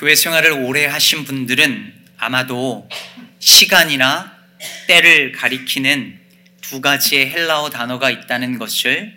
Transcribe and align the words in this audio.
교회 0.00 0.14
생활을 0.14 0.52
오래 0.52 0.86
하신 0.86 1.24
분들은 1.24 1.92
아마도 2.16 2.88
시간이나 3.38 4.34
때를 4.86 5.32
가리키는 5.32 6.18
두 6.62 6.80
가지의 6.80 7.28
헬라어 7.28 7.68
단어가 7.68 8.08
있다는 8.10 8.58
것을 8.58 9.14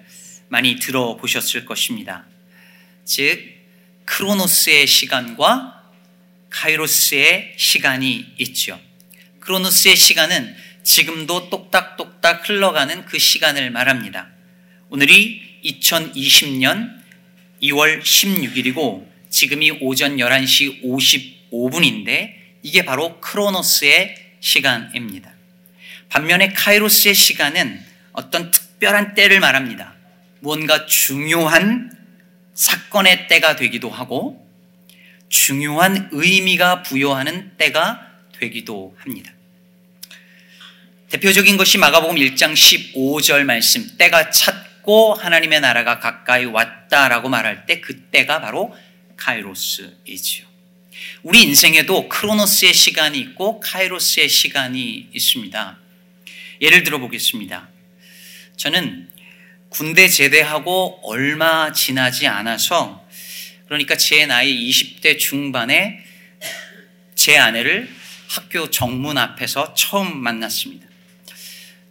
많이 0.50 0.80
들어보셨을 0.80 1.64
것입니다. 1.64 2.26
즉, 3.06 3.42
크로노스의 4.04 4.86
시간과 4.86 5.90
카이로스의 6.50 7.54
시간이 7.56 8.34
있죠. 8.40 8.78
크로노스의 9.40 9.96
시간은 9.96 10.54
지금도 10.84 11.50
똑딱똑딱 11.50 12.50
흘러가는 12.50 13.06
그 13.06 13.20
시간을 13.20 13.72
말합니다. 13.72 14.28
오늘이 14.90 15.62
2020년 15.64 16.94
2월 17.62 18.02
16일이고 18.02 19.13
지금이 19.34 19.80
오전 19.82 20.18
11시 20.18 20.84
55분인데 20.84 22.36
이게 22.62 22.86
바로 22.86 23.20
크로노스의 23.20 24.16
시간입니다. 24.40 25.34
반면에 26.08 26.50
카이로스의 26.50 27.16
시간은 27.16 27.84
어떤 28.12 28.52
특별한 28.52 29.16
때를 29.16 29.40
말합니다. 29.40 29.96
무언가 30.40 30.86
중요한 30.86 31.92
사건의 32.54 33.28
때가 33.28 33.56
되기도 33.56 33.90
하고 33.90 34.48
중요한 35.30 36.10
의미가 36.12 36.84
부여하는 36.84 37.58
때가 37.58 38.08
되기도 38.38 38.96
합니다. 39.00 39.34
대표적인 41.10 41.58
것이 41.58 41.80
마가복음 41.80 42.18
1장 42.18 42.54
15절 42.54 43.46
말씀, 43.46 43.98
때가 43.98 44.30
찼고 44.30 45.16
하나님의 45.16 45.62
나라가 45.62 45.98
가까이 46.00 46.46
왔다라고 46.46 47.30
말할 47.30 47.66
때 47.66 47.82
그때가 47.82 48.40
바로 48.40 48.76
카이로스이지요. 49.24 50.46
우리 51.24 51.44
인생에도 51.44 52.10
크로노스의 52.10 52.74
시간이 52.74 53.20
있고 53.20 53.60
카이로스의 53.62 54.28
시간이 54.28 55.10
있습니다. 55.14 55.78
예를 56.62 56.84
들어 56.84 57.00
보겠습니다. 57.00 57.70
저는 58.58 59.10
군대 59.70 60.08
제대하고 60.08 61.00
얼마 61.04 61.72
지나지 61.72 62.28
않아서 62.28 63.08
그러니까 63.66 63.96
제 63.96 64.26
나이 64.26 64.70
20대 64.70 65.18
중반에 65.18 66.04
제 67.16 67.38
아내를 67.38 67.90
학교 68.28 68.70
정문 68.70 69.18
앞에서 69.18 69.74
처음 69.74 70.18
만났습니다. 70.18 70.86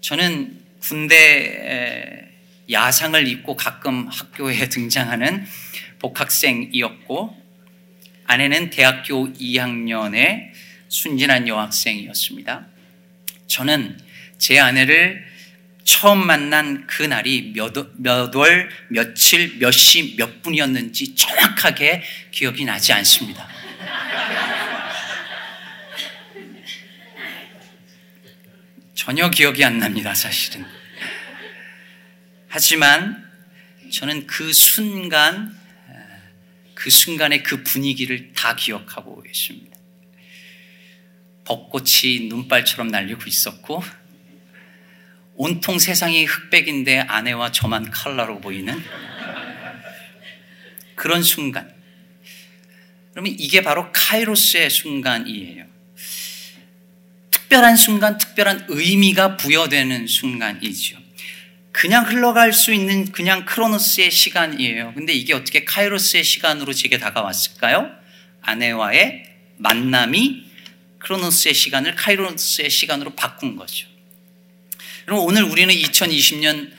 저는 0.00 0.60
군대 0.80 2.28
야상을 2.70 3.26
입고 3.26 3.56
가끔 3.56 4.06
학교에 4.08 4.68
등장하는 4.70 5.46
복학생이었고 6.02 7.40
아내는 8.26 8.70
대학교 8.70 9.32
2학년의 9.32 10.50
순진한 10.88 11.48
여학생이었습니다. 11.48 12.66
저는 13.46 13.98
제 14.38 14.58
아내를 14.58 15.24
처음 15.84 16.26
만난 16.26 16.86
그 16.86 17.02
날이 17.02 17.52
몇, 17.54 17.72
몇 17.96 18.34
월, 18.34 18.68
며칠, 18.88 19.58
몇 19.58 19.70
시, 19.70 20.16
몇 20.16 20.42
분이었는지 20.42 21.14
정확하게 21.14 22.02
기억이 22.30 22.64
나지 22.64 22.92
않습니다. 22.92 23.48
전혀 28.94 29.30
기억이 29.30 29.64
안 29.64 29.78
납니다, 29.78 30.14
사실은. 30.14 30.64
하지만 32.48 33.28
저는 33.90 34.26
그 34.26 34.52
순간, 34.52 35.58
그 36.82 36.90
순간의 36.90 37.44
그 37.44 37.62
분위기를 37.62 38.32
다 38.32 38.56
기억하고 38.56 39.22
있습니다. 39.24 39.76
벚꽃이 41.44 42.26
눈발처럼 42.28 42.88
날리고 42.88 43.22
있었고, 43.24 43.84
온통 45.36 45.78
세상이 45.78 46.24
흑백인데 46.24 46.98
아내와 46.98 47.52
저만 47.52 47.92
칼라로 47.92 48.40
보이는 48.40 48.82
그런 50.96 51.22
순간. 51.22 51.72
그러면 53.12 53.32
이게 53.38 53.62
바로 53.62 53.92
카이로스의 53.92 54.68
순간이에요. 54.68 55.66
특별한 57.30 57.76
순간, 57.76 58.18
특별한 58.18 58.66
의미가 58.68 59.36
부여되는 59.36 60.08
순간이죠. 60.08 61.01
그냥 61.82 62.08
흘러갈 62.08 62.52
수 62.52 62.72
있는 62.72 63.10
그냥 63.10 63.44
크로노스의 63.44 64.12
시간이에요. 64.12 64.92
근데 64.94 65.12
이게 65.12 65.34
어떻게 65.34 65.64
카이로스의 65.64 66.22
시간으로 66.22 66.72
제게 66.72 66.96
다가왔을까요? 66.98 67.90
아내와의 68.40 69.24
만남이 69.56 70.44
크로노스의 70.98 71.54
시간을 71.54 71.96
카이로스의 71.96 72.70
시간으로 72.70 73.16
바꾼 73.16 73.56
거죠. 73.56 73.88
그럼 75.06 75.24
오늘 75.24 75.42
우리는 75.42 75.74
2020년 75.74 76.70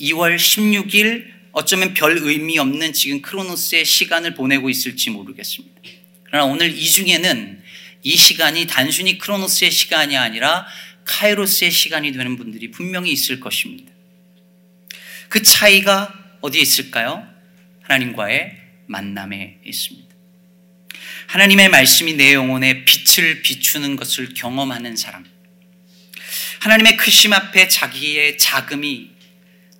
2월 0.00 0.36
16일 0.36 1.24
어쩌면 1.50 1.92
별 1.92 2.16
의미 2.16 2.56
없는 2.60 2.92
지금 2.92 3.22
크로노스의 3.22 3.84
시간을 3.84 4.34
보내고 4.34 4.70
있을지 4.70 5.10
모르겠습니다. 5.10 5.74
그러나 6.22 6.44
오늘 6.44 6.70
이 6.70 6.88
중에는 6.88 7.64
이 8.04 8.16
시간이 8.16 8.68
단순히 8.68 9.18
크로노스의 9.18 9.72
시간이 9.72 10.16
아니라 10.16 10.68
카이로스의 11.04 11.72
시간이 11.72 12.12
되는 12.12 12.36
분들이 12.36 12.70
분명히 12.70 13.10
있을 13.10 13.40
것입니다. 13.40 13.95
그 15.28 15.42
차이가 15.42 16.12
어디에 16.40 16.60
있을까요? 16.60 17.26
하나님과의 17.82 18.56
만남에 18.86 19.58
있습니다. 19.64 20.14
하나님의 21.28 21.68
말씀이 21.68 22.14
내 22.14 22.34
영혼에 22.34 22.84
빛을 22.84 23.42
비추는 23.42 23.96
것을 23.96 24.34
경험하는 24.34 24.96
사람. 24.96 25.24
하나님의 26.60 26.96
크심 26.96 27.32
앞에 27.32 27.68
자기의 27.68 28.38
자금이 28.38 29.10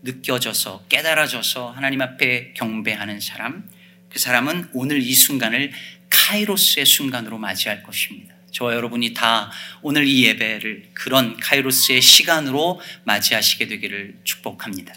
느껴져서 0.03 0.87
깨달아져서 0.89 1.71
하나님 1.71 2.01
앞에 2.01 2.53
경배하는 2.55 3.21
사람, 3.21 3.69
그 4.09 4.19
사람은 4.19 4.71
오늘 4.73 5.03
이 5.03 5.15
순간을 5.15 5.73
카이로스의 6.11 6.87
순간으로 6.87 7.39
맞이할 7.39 7.83
것입니다. 7.83 8.35
저와 8.53 8.75
여러분이 8.75 9.12
다 9.15 9.51
오늘 9.83 10.06
이 10.06 10.25
예배를 10.25 10.91
그런 10.95 11.37
카이로스의 11.39 12.01
시간으로 12.01 12.81
맞이하시게 13.05 13.67
되기를 13.67 14.21
축복합니다. 14.25 14.95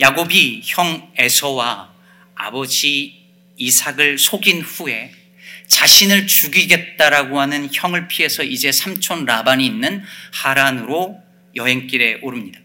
야곱이 0.00 0.62
형 0.64 1.12
에서와 1.16 1.92
아버지 2.34 3.20
이삭을 3.56 4.18
속인 4.18 4.62
후에 4.62 5.12
자신을 5.66 6.26
죽이겠다라고 6.26 7.38
하는 7.38 7.68
형을 7.72 8.08
피해서 8.08 8.42
이제 8.42 8.72
삼촌 8.72 9.24
라반이 9.24 9.64
있는 9.64 10.02
하란으로 10.32 11.20
여행길에 11.54 12.20
오릅니다. 12.22 12.58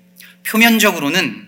표면적으로는 0.44 1.48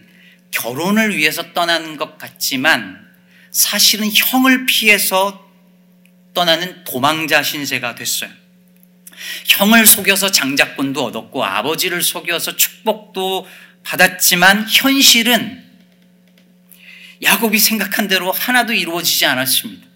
결혼을 0.52 1.16
위해서 1.16 1.54
떠나는 1.54 1.98
것 1.98 2.18
같지만 2.18 3.08
사실은 3.52 4.10
형을 4.14 4.66
피해서 4.66 5.50
떠나는 6.34 6.84
도망자 6.84 7.42
신세가 7.42 7.96
됐어요. 7.96 8.30
형을 9.48 9.86
속여서 9.86 10.32
장자권도 10.32 11.04
얻었고 11.06 11.44
아버지를 11.44 12.02
속여서 12.02 12.56
축복도 12.56 13.48
받았지만 13.84 14.68
현실은 14.70 15.67
야곱이 17.22 17.58
생각한 17.58 18.08
대로 18.08 18.32
하나도 18.32 18.74
이루어지지 18.74 19.26
않았습니다. 19.26 19.88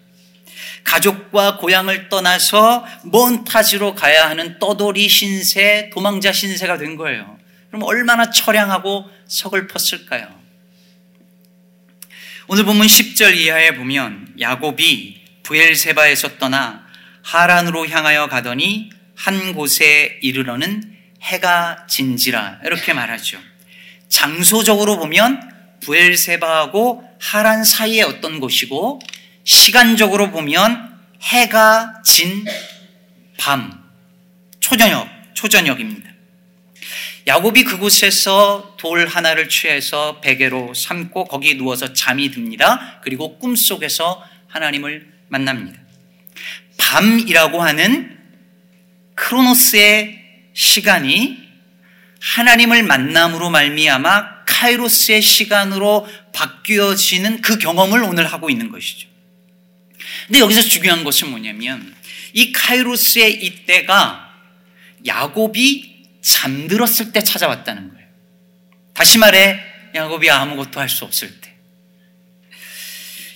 가족과 0.84 1.58
고향을 1.58 2.08
떠나서 2.08 2.84
먼 3.04 3.44
타지로 3.44 3.94
가야 3.94 4.28
하는 4.28 4.58
떠돌이 4.58 5.08
신세, 5.08 5.90
도망자 5.92 6.32
신세가 6.32 6.78
된 6.78 6.96
거예요. 6.96 7.38
그럼 7.68 7.84
얼마나 7.84 8.30
처량하고 8.30 9.08
서글펐을까요? 9.26 10.42
오늘 12.48 12.64
보면 12.64 12.86
10절 12.86 13.36
이하에 13.36 13.74
보면 13.74 14.34
야곱이 14.40 15.22
부엘세바에서 15.44 16.38
떠나 16.38 16.86
하란으로 17.22 17.88
향하여 17.88 18.28
가더니 18.28 18.90
한 19.14 19.54
곳에 19.54 20.18
이르러는 20.22 20.82
해가 21.22 21.86
진지라 21.88 22.60
이렇게 22.64 22.92
말하죠. 22.92 23.38
장소적으로 24.08 24.98
보면 24.98 25.51
부엘세바하고 25.82 27.08
하란 27.20 27.64
사이에 27.64 28.02
어떤 28.02 28.40
곳이고 28.40 29.00
시간적으로 29.44 30.30
보면 30.30 30.98
해가 31.22 32.02
진 32.04 32.44
밤, 33.38 33.82
초저녁, 34.60 35.08
초저녁입니다. 35.34 36.10
야곱이 37.26 37.64
그곳에서 37.64 38.74
돌 38.78 39.06
하나를 39.06 39.48
취해서 39.48 40.20
베개로 40.20 40.74
삼고 40.74 41.26
거기 41.26 41.56
누워서 41.56 41.92
잠이 41.92 42.30
듭니다. 42.30 43.00
그리고 43.02 43.38
꿈속에서 43.38 44.24
하나님을 44.48 45.06
만납니다. 45.28 45.80
밤이라고 46.78 47.62
하는 47.62 48.18
크로노스의 49.14 50.20
시간이 50.52 51.38
하나님을 52.20 52.82
만남으로 52.82 53.50
말미암아 53.50 54.41
카이로스의 54.62 55.20
시간으로 55.22 56.06
바뀌어지는 56.32 57.42
그 57.42 57.58
경험을 57.58 58.04
오늘 58.04 58.32
하고 58.32 58.48
있는 58.48 58.70
것이죠. 58.70 59.08
근데 60.26 60.38
여기서 60.38 60.62
중요한 60.62 61.02
것은 61.02 61.30
뭐냐면 61.30 61.94
이 62.32 62.52
카이로스의 62.52 63.44
이때가 63.44 64.30
야곱이 65.04 66.06
잠들었을 66.20 67.12
때 67.12 67.20
찾아왔다는 67.22 67.92
거예요. 67.92 68.06
다시 68.94 69.18
말해 69.18 69.60
야곱이 69.94 70.30
아무것도 70.30 70.78
할 70.78 70.88
수 70.88 71.04
없을 71.04 71.40
때. 71.40 71.52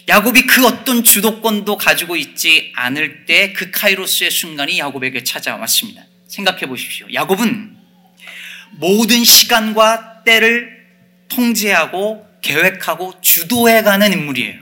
야곱이 0.08 0.46
그 0.46 0.64
어떤 0.64 1.02
주도권도 1.02 1.76
가지고 1.76 2.14
있지 2.16 2.72
않을 2.76 3.26
때 3.26 3.52
그 3.52 3.72
카이로스의 3.72 4.30
순간이 4.30 4.78
야곱에게 4.78 5.24
찾아왔습니다. 5.24 6.04
생각해 6.28 6.66
보십시오. 6.66 7.08
야곱은 7.12 7.76
모든 8.78 9.24
시간과 9.24 10.22
때를 10.22 10.75
통제하고 11.28 12.26
계획하고 12.42 13.20
주도해 13.20 13.82
가는 13.82 14.12
인물이에요. 14.12 14.60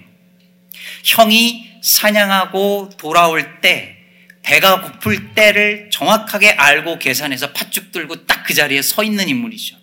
형이 1.04 1.70
사냥하고 1.82 2.90
돌아올 2.96 3.60
때 3.60 3.96
배가 4.42 4.80
고플 4.80 5.34
때를 5.34 5.88
정확하게 5.90 6.50
알고 6.50 6.98
계산해서 6.98 7.52
팥죽 7.52 7.92
들고 7.92 8.26
딱 8.26 8.34
그 8.44 8.54
자리에 8.54 8.82
서 8.82 9.02
있는 9.02 9.28
인물이죠. 9.28 9.76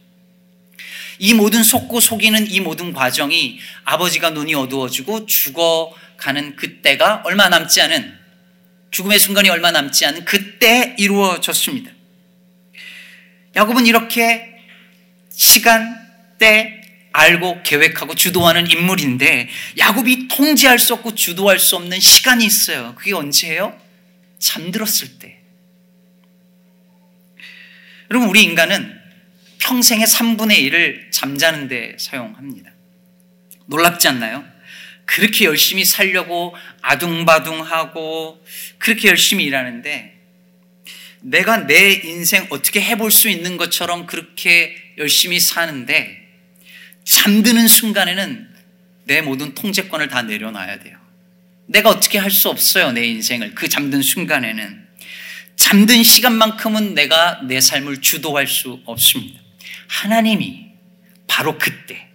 이 1.20 1.34
모든 1.34 1.64
속고 1.64 2.00
속이는 2.00 2.50
이 2.50 2.62
모든 2.62 2.94
과정이 2.94 3.60
아버지가 3.84 4.32
눈이 4.32 4.56
어두워지고 4.56 5.26
죽어가는 5.26 6.56
그때가 6.56 7.24
얼마 7.26 7.50
남지 7.50 7.82
않은 7.82 8.18
죽음의 8.92 9.20
순간이 9.20 9.50
얼마 9.50 9.72
남지 9.72 10.06
않은 10.06 10.26
그때 10.26 10.96
이루어졌습니다. 10.98 11.92
야곱은 13.56 13.86
이렇게 13.86 14.48
시간, 15.30 16.01
때, 16.42 16.82
알고 17.14 17.62
계획하고 17.64 18.16
주도하는 18.16 18.70
인물인데 18.70 19.48
야곱이 19.78 20.28
통제할 20.28 20.80
수 20.80 20.94
없고 20.96 21.14
주도할 21.14 21.60
수 21.60 21.76
없는 21.76 22.00
시간이 22.00 22.44
있어요. 22.44 22.96
그게 22.98 23.14
언제예요? 23.14 23.80
잠들었을 24.40 25.20
때. 25.20 25.38
여러분, 28.10 28.28
우리 28.28 28.42
인간은 28.44 29.00
평생의 29.60 30.08
3분의 30.08 30.58
1을 30.72 31.12
잠자는 31.12 31.68
데 31.68 31.96
사용합니다. 32.00 32.72
놀랍지 33.68 34.08
않나요? 34.08 34.44
그렇게 35.06 35.46
열심히 35.46 35.86
살려고 35.86 36.56
아둥바둥하고 36.82 38.44
그렇게 38.80 39.10
열심히 39.10 39.44
일하는데 39.44 40.18
내가 41.22 41.68
내 41.68 41.92
인생 41.92 42.48
어떻게 42.50 42.82
해볼 42.82 43.12
수 43.12 43.30
있는 43.30 43.58
것처럼 43.58 44.08
그렇게 44.08 44.76
열심히 44.98 45.40
사는데 45.40 46.21
잠드는 47.04 47.68
순간에는 47.68 48.50
내 49.06 49.22
모든 49.22 49.54
통제권을 49.54 50.08
다 50.08 50.22
내려놔야 50.22 50.80
돼요. 50.80 50.98
내가 51.66 51.90
어떻게 51.90 52.18
할 52.18 52.32
수 52.32 52.50
없어요, 52.50 52.92
내 52.92 53.06
인생을. 53.06 53.56
그 53.56 53.70
잠든 53.70 54.02
순간에는. 54.02 54.88
잠든 55.56 56.04
시간만큼은 56.04 56.96
내가 56.96 57.42
내 57.44 57.62
삶을 57.62 58.02
주도할 58.02 58.48
수 58.48 58.82
없습니다. 58.86 59.40
하나님이 59.88 60.66
바로 61.28 61.58
그때 61.58 62.08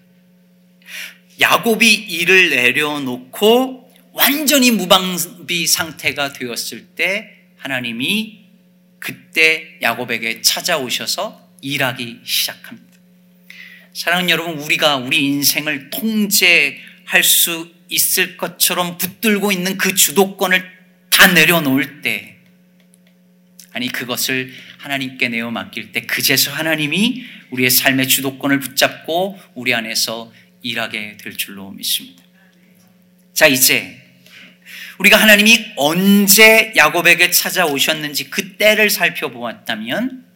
야곱이 1.41 1.93
일을 1.93 2.50
내려놓고 2.50 3.93
완전히 4.12 4.71
무방비 4.71 5.67
상태가 5.67 6.33
되었을 6.33 6.87
때 6.97 7.31
하나님이 7.56 8.47
그때 8.99 9.79
야곱에게 9.83 10.41
찾아오셔서 10.41 11.50
일하기 11.61 12.21
시작합니다. 12.25 12.86
사랑하는 13.96 14.28
여러분, 14.28 14.58
우리가 14.58 14.96
우리 14.96 15.25
인생을 15.25 15.88
통제할 15.88 17.25
수 17.25 17.72
있을 17.88 18.37
것처럼 18.37 18.98
붙들고 18.98 19.52
있는 19.52 19.78
그 19.78 19.94
주도권을 19.94 20.70
다 21.08 21.28
내려놓을 21.28 22.02
때, 22.02 22.37
아니, 23.72 23.90
그것을 23.90 24.52
하나님께 24.76 25.31
내어 25.31 25.50
맡길 25.50 25.93
때, 25.93 26.02
그제서 26.02 26.50
하나님이 26.50 27.25
우리의 27.48 27.70
삶의 27.70 28.08
주도권을 28.08 28.60
붙잡고 28.60 29.40
우리 29.54 29.72
안에서 29.72 30.31
일하게 30.60 31.16
될 31.16 31.34
줄로 31.38 31.70
믿습니다. 31.70 32.22
자, 33.32 33.46
이제 33.46 33.99
우리가 34.99 35.16
하나님이 35.16 35.72
언제 35.76 36.70
야곱에게 36.76 37.31
찾아오셨는지 37.31 38.28
그 38.28 38.58
때를 38.58 38.90
살펴보았다면 38.90 40.26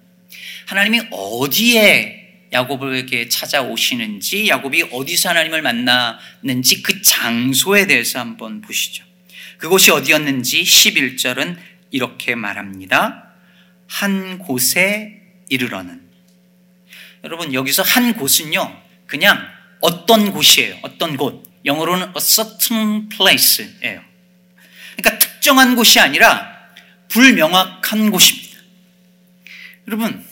하나님이 0.64 1.02
어디에 1.10 2.19
야곱에게 2.52 3.28
찾아오시는지 3.28 4.48
야곱이 4.48 4.88
어디서 4.90 5.30
하나님을 5.30 5.62
만났는지 5.62 6.82
그 6.82 7.00
장소에 7.02 7.86
대해서 7.86 8.18
한번 8.18 8.60
보시죠. 8.60 9.04
그곳이 9.58 9.90
어디였는지 9.90 10.62
11절은 10.62 11.56
이렇게 11.90 12.34
말합니다. 12.34 13.34
한 13.86 14.38
곳에 14.38 15.22
이르러는 15.48 16.00
여러분 17.24 17.52
여기서 17.52 17.82
한 17.82 18.14
곳은요 18.14 18.80
그냥 19.06 19.38
어떤 19.80 20.30
곳이에요. 20.32 20.78
어떤 20.82 21.16
곳. 21.16 21.50
영어로는 21.64 22.08
a 22.08 22.20
certain 22.20 23.08
place예요. 23.08 24.02
그러니까 24.96 25.18
특정한 25.18 25.76
곳이 25.76 26.00
아니라 26.00 26.50
불명확한 27.08 28.10
곳입니다. 28.10 28.58
여러분, 29.88 30.24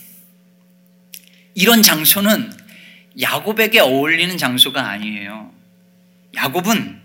이런 1.59 1.83
장소는 1.83 2.53
야곱에게 3.21 3.81
어울리는 3.81 4.39
장소가 4.39 4.91
아니에요. 4.91 5.53
야곱은 6.37 7.01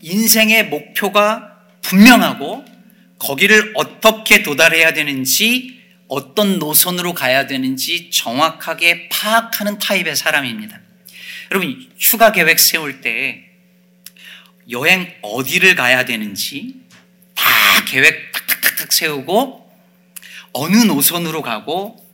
인생의 0.00 0.68
목표가 0.68 1.58
분명하고 1.82 2.64
거기를 3.18 3.74
어떻게 3.74 4.42
도달해야 4.42 4.94
되는지 4.94 5.78
어떤 6.08 6.58
노선으로 6.58 7.12
가야 7.12 7.46
되는지 7.46 8.08
정확하게 8.10 9.10
파악하는 9.10 9.78
타입의 9.78 10.16
사람입니다. 10.16 10.80
여러분, 11.50 11.86
휴가 11.98 12.32
계획 12.32 12.58
세울 12.58 13.02
때 13.02 13.44
여행 14.70 15.14
어디를 15.20 15.74
가야 15.74 16.06
되는지 16.06 16.76
다 17.34 17.44
계획 17.84 18.32
탁탁탁탁 18.32 18.90
세우고 18.90 19.70
어느 20.54 20.76
노선으로 20.78 21.42
가고 21.42 22.07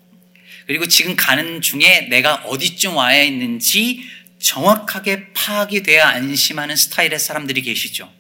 그리고 0.67 0.87
지금 0.87 1.17
가는 1.17 1.61
중에 1.61 2.09
내가 2.11 2.37
어디쯤 2.47 2.97
와야 2.97 3.23
있는지 3.23 4.03
정확하게 4.39 5.33
파악이 5.33 5.83
돼야 5.83 6.09
안심하는 6.09 6.77
스타일의 6.77 7.19
사람들이 7.19 7.63
계시죠. 7.63 8.11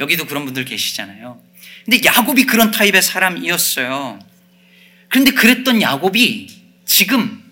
여기도 0.00 0.26
그런 0.26 0.44
분들 0.44 0.64
계시잖아요. 0.64 1.40
근데 1.84 2.00
야곱이 2.04 2.44
그런 2.44 2.70
타입의 2.70 3.02
사람이었어요. 3.02 4.18
그런데 5.08 5.32
그랬던 5.32 5.82
야곱이 5.82 6.48
지금 6.86 7.42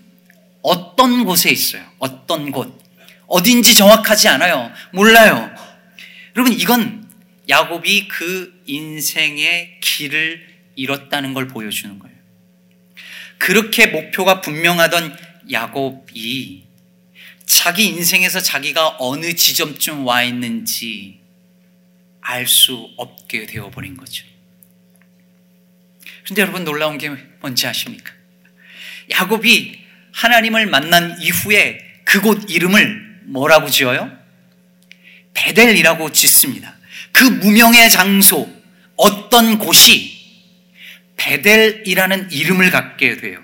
어떤 0.63 1.25
곳에 1.25 1.51
있어요. 1.51 1.85
어떤 1.99 2.51
곳. 2.51 2.81
어딘지 3.27 3.75
정확하지 3.75 4.29
않아요. 4.29 4.73
몰라요. 4.93 5.55
여러분, 6.37 6.53
이건 6.53 7.09
야곱이 7.49 8.09
그 8.09 8.63
인생의 8.67 9.79
길을 9.81 10.49
잃었다는 10.77 11.35
걸 11.35 11.49
보여주는 11.49 11.99
거예요. 11.99 12.10
그렇게 13.41 13.87
목표가 13.87 14.43
분명하던 14.43 15.17
야곱이 15.51 16.63
자기 17.47 17.87
인생에서 17.87 18.39
자기가 18.39 18.97
어느 18.99 19.33
지점쯤 19.35 20.07
와 20.07 20.23
있는지 20.23 21.19
알 22.21 22.47
수 22.47 22.91
없게 22.99 23.47
되어버린 23.47 23.97
거죠. 23.97 24.27
근데 26.27 26.43
여러분 26.43 26.65
놀라운 26.65 26.99
게 26.99 27.09
뭔지 27.41 27.67
아십니까? 27.67 28.13
야곱이 29.11 29.81
하나님을 30.13 30.67
만난 30.67 31.19
이후에 31.21 31.81
그곳 32.05 32.51
이름을 32.51 33.23
뭐라고 33.25 33.71
지어요? 33.71 34.13
벧엘이라고 35.33 36.13
짓습니다. 36.13 36.77
그 37.11 37.25
무명의 37.25 37.89
장소, 37.89 38.55
어떤 38.97 39.59
곳이 39.59 40.20
벧엘이라는 41.21 42.33
이름을 42.33 42.71
갖게 42.71 43.19
돼요. 43.19 43.43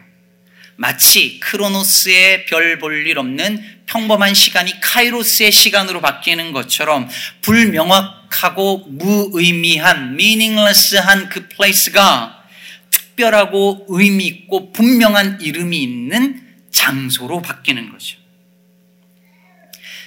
마치 0.76 1.38
크로노스의 1.40 2.46
별 2.46 2.78
볼 2.78 3.06
일 3.06 3.18
없는 3.18 3.76
평범한 3.86 4.34
시간이 4.34 4.80
카이로스의 4.80 5.52
시간으로 5.52 6.00
바뀌는 6.00 6.52
것처럼 6.52 7.08
불명확하고 7.42 8.86
무의미한, 8.88 10.14
meaningless한 10.14 11.28
그 11.28 11.48
place가 11.48 12.44
특별하고 12.90 13.86
의미 13.88 14.26
있고 14.26 14.72
분명한 14.72 15.40
이름이 15.42 15.82
있는 15.82 16.42
장소로 16.70 17.42
바뀌는 17.42 17.90
거죠. 17.90 18.16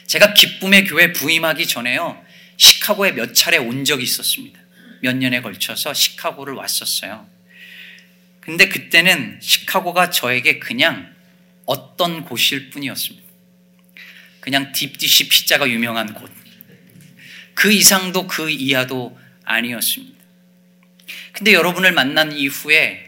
제가 0.07 0.33
기쁨의 0.33 0.85
교회 0.85 1.13
부임하기 1.13 1.67
전에요. 1.67 2.19
시카고에 2.57 3.11
몇 3.11 3.33
차례 3.33 3.57
온 3.57 3.85
적이 3.85 4.03
있었습니다. 4.03 4.59
몇 5.01 5.15
년에 5.15 5.41
걸쳐서 5.41 5.93
시카고를 5.93 6.55
왔었어요. 6.55 7.38
근데 8.49 8.67
그때는 8.67 9.37
시카고가 9.43 10.09
저에게 10.09 10.57
그냥 10.57 11.13
어떤 11.67 12.25
곳일 12.25 12.71
뿐이었습니다. 12.71 13.27
그냥 14.39 14.71
딥디시 14.71 15.29
피자가 15.29 15.69
유명한 15.69 16.15
곳. 16.15 16.31
그 17.53 17.71
이상도 17.71 18.25
그 18.25 18.49
이하도 18.49 19.15
아니었습니다. 19.43 20.17
근데 21.33 21.53
여러분을 21.53 21.91
만난 21.91 22.31
이후에 22.31 23.05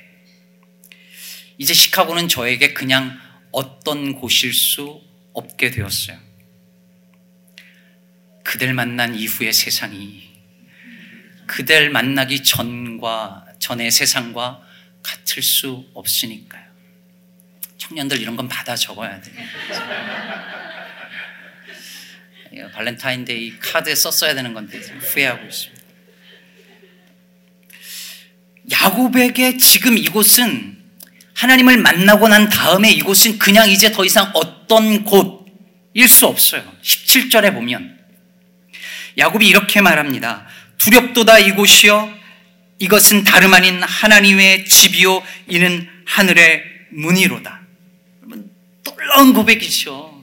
이제 1.57 1.73
시카고는 1.73 2.27
저에게 2.27 2.73
그냥 2.73 3.19
어떤 3.51 4.13
곳일 4.13 4.53
수 4.53 5.01
없게 5.33 5.71
되었어요. 5.71 6.19
그댈 8.43 8.75
만난 8.75 9.15
이후의 9.15 9.53
세상이 9.53 10.21
그댈 11.47 11.89
만나기 11.89 12.43
전과 12.43 13.47
전의 13.57 13.89
세상과 13.89 14.69
같을 15.03 15.41
수 15.43 15.85
없으니까요. 15.93 16.63
청년들 17.77 18.21
이런 18.21 18.35
건 18.35 18.47
받아 18.47 18.75
적어야 18.75 19.19
돼. 19.21 19.31
발렌타인데이 22.73 23.59
카드에 23.59 23.95
썼어야 23.95 24.35
되는 24.35 24.53
건데 24.53 24.77
후회하고 24.79 25.45
있습니다. 25.45 25.81
야곱에게 28.69 29.57
지금 29.57 29.97
이곳은 29.97 30.77
하나님을 31.33 31.77
만나고 31.77 32.27
난 32.27 32.49
다음에 32.49 32.91
이곳은 32.91 33.39
그냥 33.39 33.69
이제 33.69 33.91
더 33.91 34.05
이상 34.05 34.29
어떤 34.33 35.03
곳일 35.03 36.07
수 36.07 36.27
없어요. 36.27 36.63
17절에 36.83 37.53
보면 37.53 37.99
야곱이 39.17 39.47
이렇게 39.47 39.81
말합니다. 39.81 40.47
두렵도다 40.77 41.39
이곳이여 41.39 42.20
이것은 42.81 43.23
다름 43.23 43.53
아닌 43.53 43.83
하나님의 43.83 44.65
집이요 44.65 45.21
이는 45.47 45.87
하늘의 46.05 46.63
문이로다. 46.89 47.61
놀라운 48.83 49.33
고백이죠. 49.33 50.19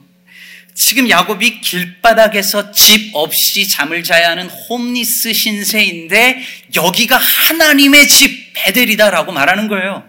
지금 0.75 1.09
야곱이 1.09 1.61
길바닥에서 1.61 2.73
집 2.73 3.15
없이 3.15 3.69
잠을 3.69 4.03
자야 4.03 4.31
하는 4.31 4.49
홈리스 4.49 5.33
신세인데 5.33 6.45
여기가 6.75 7.17
하나님의 7.17 8.09
집 8.09 8.53
베델이다라고 8.55 9.31
말하는 9.31 9.69
거예요. 9.69 10.09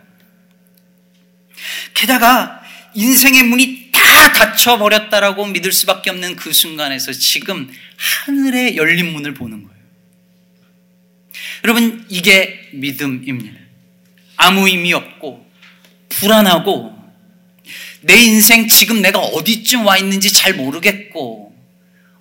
게다가 1.93 2.63
인생의 2.95 3.43
문이 3.43 3.89
다 3.91 4.33
닫혀 4.33 4.79
버렸다라고 4.79 5.45
믿을 5.45 5.71
수밖에 5.71 6.09
없는 6.09 6.35
그 6.35 6.51
순간에서 6.51 7.11
지금 7.11 7.71
하늘의 8.25 8.75
열린 8.75 9.13
문을 9.13 9.35
보는 9.35 9.63
거예요. 9.65 9.68
여러분, 11.63 12.05
이게 12.09 12.69
믿음입니다. 12.73 13.59
아무 14.37 14.67
의미 14.67 14.93
없고, 14.93 15.45
불안하고, 16.09 16.97
내 18.01 18.15
인생 18.15 18.67
지금 18.67 19.01
내가 19.01 19.19
어디쯤 19.19 19.85
와 19.85 19.97
있는지 19.97 20.31
잘 20.31 20.53
모르겠고, 20.53 21.49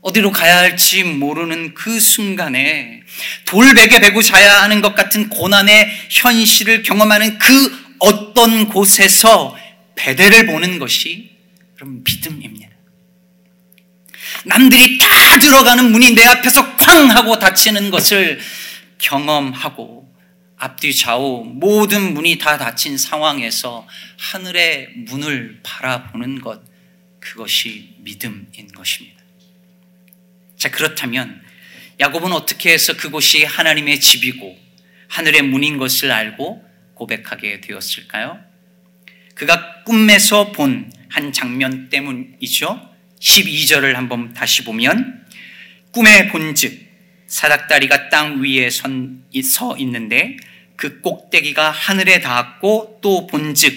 어디로 0.01 0.31
가야 0.31 0.59
할지 0.59 1.03
모르는 1.05 1.75
그 1.75 1.99
순간에 1.99 3.03
돌베개 3.45 4.01
베고 4.01 4.23
자야 4.23 4.63
하는 4.63 4.81
것 4.81 4.95
같은 4.95 5.29
고난의 5.29 5.91
현실을 6.09 6.83
경험하는 6.83 7.39
그 7.39 7.95
어떤 7.99 8.69
곳에서 8.69 9.57
배대를 9.97 10.47
보는 10.47 10.79
것이 10.79 11.31
그럼 11.77 12.05
믿음입니다. 12.05 12.69
남들이 14.45 14.99
다 14.99 15.39
들어가는 15.39 15.91
문이 15.91 16.15
내 16.15 16.25
앞에서 16.25 16.77
쾅 16.77 17.11
하고 17.11 17.39
닫히는 17.39 17.91
것을 17.91 18.39
경험하고 18.99 20.13
앞뒤 20.57 20.95
좌우 20.95 21.45
모든 21.45 22.15
문이 22.15 22.39
다 22.39 22.59
닫힌 22.59 22.99
상황에서 22.99 23.87
하늘의 24.19 24.91
문을 24.97 25.61
바라보는 25.63 26.41
것 26.41 26.63
그것이 27.21 27.95
믿음인 27.99 28.69
것입니다. 28.75 29.19
자 30.57 30.71
그렇다면 30.71 31.41
야곱은 32.01 32.33
어떻게 32.33 32.73
해서 32.73 32.97
그곳이 32.97 33.45
하나님의 33.45 34.01
집이고 34.01 34.59
하늘의 35.09 35.43
문인 35.43 35.79
것을 35.79 36.11
알고 36.11 36.65
고백하게 36.95 37.61
되었을까요? 37.61 38.39
그가 39.35 39.85
꿈에서 39.85 40.53
본 40.53 40.91
한 41.11 41.33
장면 41.33 41.89
때문이죠. 41.89 42.89
12절을 43.21 43.95
한번 43.95 44.33
다시 44.35 44.65
보면 44.65 45.27
꿈에 45.91 46.29
본즉 46.29 46.88
사닥다리가 47.29 48.09
땅 48.09 48.43
위에 48.43 48.71
선, 48.71 49.23
서 49.45 49.77
있는데 49.79 50.37
그 50.77 51.01
꼭대기가 51.01 51.71
하늘에 51.71 52.21
닿았고 52.21 52.99
또 53.03 53.27
본즉 53.27 53.75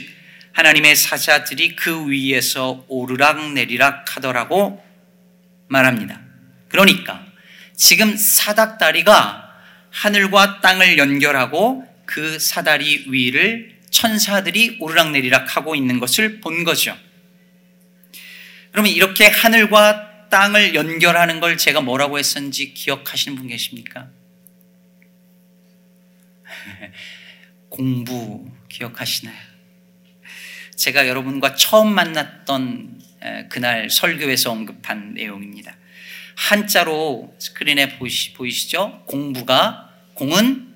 하나님의 0.53 0.95
사자들이 0.95 1.75
그 1.75 2.09
위에서 2.09 2.85
오르락 2.87 3.53
내리락 3.53 4.15
하더라고 4.15 4.83
말합니다. 5.67 6.19
그러니까 6.69 7.25
지금 7.75 8.15
사닥다리가 8.15 9.49
하늘과 9.89 10.61
땅을 10.61 10.97
연결하고 10.97 11.85
그 12.05 12.39
사다리 12.39 13.05
위를 13.07 13.79
천사들이 13.89 14.77
오르락 14.79 15.11
내리락 15.11 15.55
하고 15.55 15.75
있는 15.75 15.99
것을 15.99 16.39
본 16.39 16.63
거죠. 16.63 16.97
그러면 18.71 18.91
이렇게 18.91 19.27
하늘과 19.27 20.10
땅을 20.31 20.73
연결하는 20.73 21.39
걸 21.39 21.57
제가 21.57 21.81
뭐라고 21.81 22.17
했었는지 22.17 22.73
기억하시는 22.73 23.37
분 23.37 23.47
계십니까? 23.47 24.09
공부 27.69 28.49
기억하시나요? 28.69 29.37
제가 30.75 31.07
여러분과 31.07 31.55
처음 31.55 31.93
만났던 31.93 33.01
그날 33.49 33.89
설교에서 33.89 34.51
언급한 34.51 35.13
내용입니다. 35.13 35.75
한자로 36.35 37.35
스크린에 37.37 37.99
보이시, 37.99 38.33
보이시죠? 38.33 39.03
공부가 39.05 39.93
공은 40.15 40.73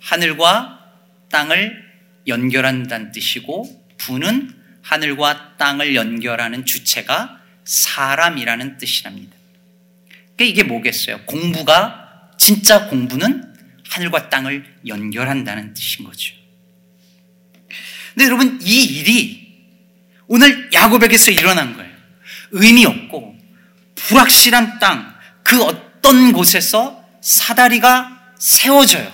하늘과 0.00 0.94
땅을 1.30 1.84
연결한다는 2.26 3.12
뜻이고 3.12 3.84
부는 3.98 4.52
하늘과 4.82 5.56
땅을 5.58 5.94
연결하는 5.94 6.64
주체가 6.64 7.35
사람이라는 7.66 8.78
뜻이랍니다. 8.78 9.36
그러니까 10.36 10.44
이게 10.44 10.62
뭐겠어요? 10.62 11.20
공부가 11.26 12.30
진짜 12.38 12.88
공부는 12.88 13.54
하늘과 13.88 14.30
땅을 14.30 14.64
연결한다는 14.86 15.74
뜻인 15.74 16.04
거죠. 16.04 16.34
근데 18.14 18.24
여러분 18.24 18.58
이 18.62 18.84
일이 18.84 19.46
오늘 20.26 20.70
야곱에게서 20.72 21.32
일어난 21.32 21.76
거예요. 21.76 21.94
의미 22.52 22.86
없고 22.86 23.36
불확실한 23.94 24.78
땅, 24.78 25.14
그 25.42 25.62
어떤 25.62 26.32
곳에서 26.32 27.04
사다리가 27.20 28.34
세워져요. 28.38 29.12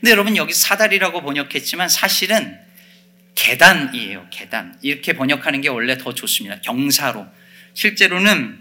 근데 0.00 0.10
여러분 0.10 0.36
여기 0.36 0.52
사다리라고 0.52 1.22
번역했지만 1.22 1.88
사실은 1.88 2.58
계단이에요. 3.34 4.26
계단. 4.30 4.76
이렇게 4.82 5.12
번역하는 5.12 5.60
게 5.60 5.68
원래 5.68 5.98
더 5.98 6.14
좋습니다. 6.14 6.60
경사로. 6.60 7.26
실제로는 7.74 8.58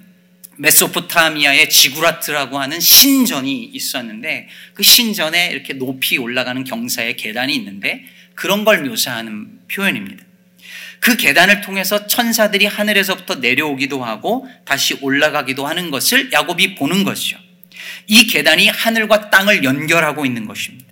메소포타미아의 0.57 1.69
지구라트라고 1.69 2.59
하는 2.59 2.79
신전이 2.79 3.71
있었는데 3.73 4.49
그 4.73 4.83
신전에 4.83 5.49
이렇게 5.51 5.73
높이 5.73 6.17
올라가는 6.17 6.63
경사의 6.63 7.15
계단이 7.17 7.55
있는데 7.55 8.03
그런 8.35 8.63
걸 8.63 8.83
묘사하는 8.83 9.59
표현입니다. 9.71 10.23
그 10.99 11.17
계단을 11.17 11.61
통해서 11.61 12.07
천사들이 12.07 12.65
하늘에서부터 12.65 13.35
내려오기도 13.35 14.03
하고 14.03 14.47
다시 14.63 14.95
올라가기도 15.01 15.67
하는 15.67 15.91
것을 15.91 16.31
야곱이 16.31 16.75
보는 16.75 17.03
것이죠. 17.03 17.37
이 18.07 18.27
계단이 18.27 18.69
하늘과 18.69 19.29
땅을 19.29 19.63
연결하고 19.63 20.25
있는 20.25 20.45
것입니다. 20.45 20.85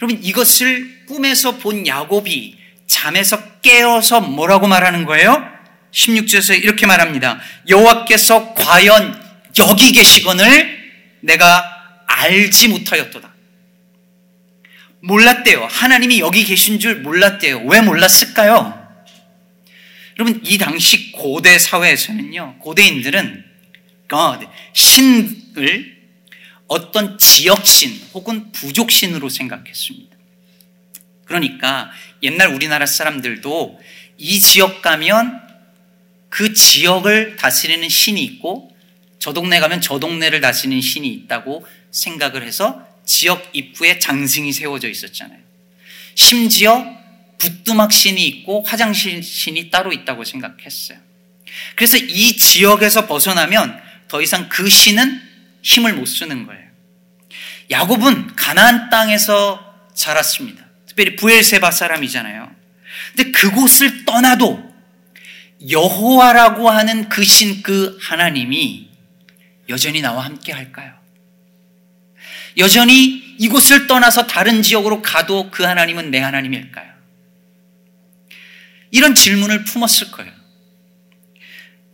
여러분 0.00 0.22
이것을 0.22 1.06
꿈에서 1.06 1.58
본 1.58 1.86
야곱이 1.86 2.59
잠에서 2.90 3.40
깨어서 3.60 4.20
뭐라고 4.20 4.66
말하는 4.66 5.04
거예요? 5.04 5.48
16절에서 5.92 6.60
이렇게 6.60 6.86
말합니다. 6.86 7.40
여호와께서 7.68 8.54
과연 8.54 9.22
여기 9.60 9.92
계시건을 9.92 10.80
내가 11.20 11.64
알지 12.06 12.68
못하였도다. 12.68 13.32
몰랐대요. 15.02 15.66
하나님이 15.70 16.18
여기 16.18 16.44
계신 16.44 16.80
줄 16.80 16.96
몰랐대요. 16.96 17.60
왜 17.60 17.80
몰랐을까요? 17.80 18.76
여러분, 20.18 20.40
이 20.44 20.58
당시 20.58 21.12
고대 21.12 21.58
사회에서는요, 21.58 22.58
고대인들은 22.58 23.44
God, 24.10 24.46
신을 24.74 25.96
어떤 26.66 27.16
지역신 27.18 28.08
혹은 28.14 28.50
부족신으로 28.50 29.28
생각했습니다. 29.28 30.16
그러니까 31.24 31.90
옛날 32.22 32.48
우리나라 32.48 32.86
사람들도 32.86 33.80
이 34.18 34.40
지역 34.40 34.82
가면 34.82 35.40
그 36.28 36.52
지역을 36.52 37.36
다스리는 37.36 37.88
신이 37.88 38.22
있고 38.24 38.74
저 39.18 39.32
동네 39.32 39.60
가면 39.60 39.80
저 39.80 39.98
동네를 39.98 40.40
다스리는 40.40 40.80
신이 40.80 41.08
있다고 41.08 41.66
생각을 41.90 42.42
해서 42.42 42.86
지역 43.04 43.50
입구에 43.52 43.98
장승이 43.98 44.52
세워져 44.52 44.88
있었잖아요. 44.88 45.38
심지어 46.14 46.84
부뚜막 47.38 47.92
신이 47.92 48.24
있고 48.26 48.62
화장실 48.62 49.22
신이 49.22 49.70
따로 49.70 49.92
있다고 49.92 50.24
생각했어요. 50.24 50.98
그래서 51.74 51.96
이 51.96 52.36
지역에서 52.36 53.06
벗어나면 53.06 53.80
더 54.08 54.22
이상 54.22 54.48
그 54.48 54.68
신은 54.68 55.20
힘을 55.62 55.94
못 55.94 56.06
쓰는 56.06 56.46
거예요. 56.46 56.68
야곱은 57.70 58.36
가나안 58.36 58.90
땅에서 58.90 59.88
자랐습니다. 59.94 60.69
특별히 60.90 61.16
부엘세바 61.16 61.70
사람이잖아요. 61.70 62.50
근데 63.14 63.30
그곳을 63.30 64.04
떠나도 64.04 64.70
여호와라고 65.70 66.68
하는 66.68 67.08
그 67.08 67.22
신 67.24 67.62
그 67.62 67.98
하나님이 68.02 68.88
여전히 69.68 70.00
나와 70.00 70.24
함께 70.24 70.52
할까요? 70.52 70.94
여전히 72.56 73.22
이곳을 73.38 73.86
떠나서 73.86 74.26
다른 74.26 74.62
지역으로 74.62 75.00
가도 75.02 75.50
그 75.50 75.62
하나님은 75.62 76.10
내 76.10 76.18
하나님일까요? 76.18 76.90
이런 78.90 79.14
질문을 79.14 79.64
품었을 79.64 80.10
거예요. 80.10 80.32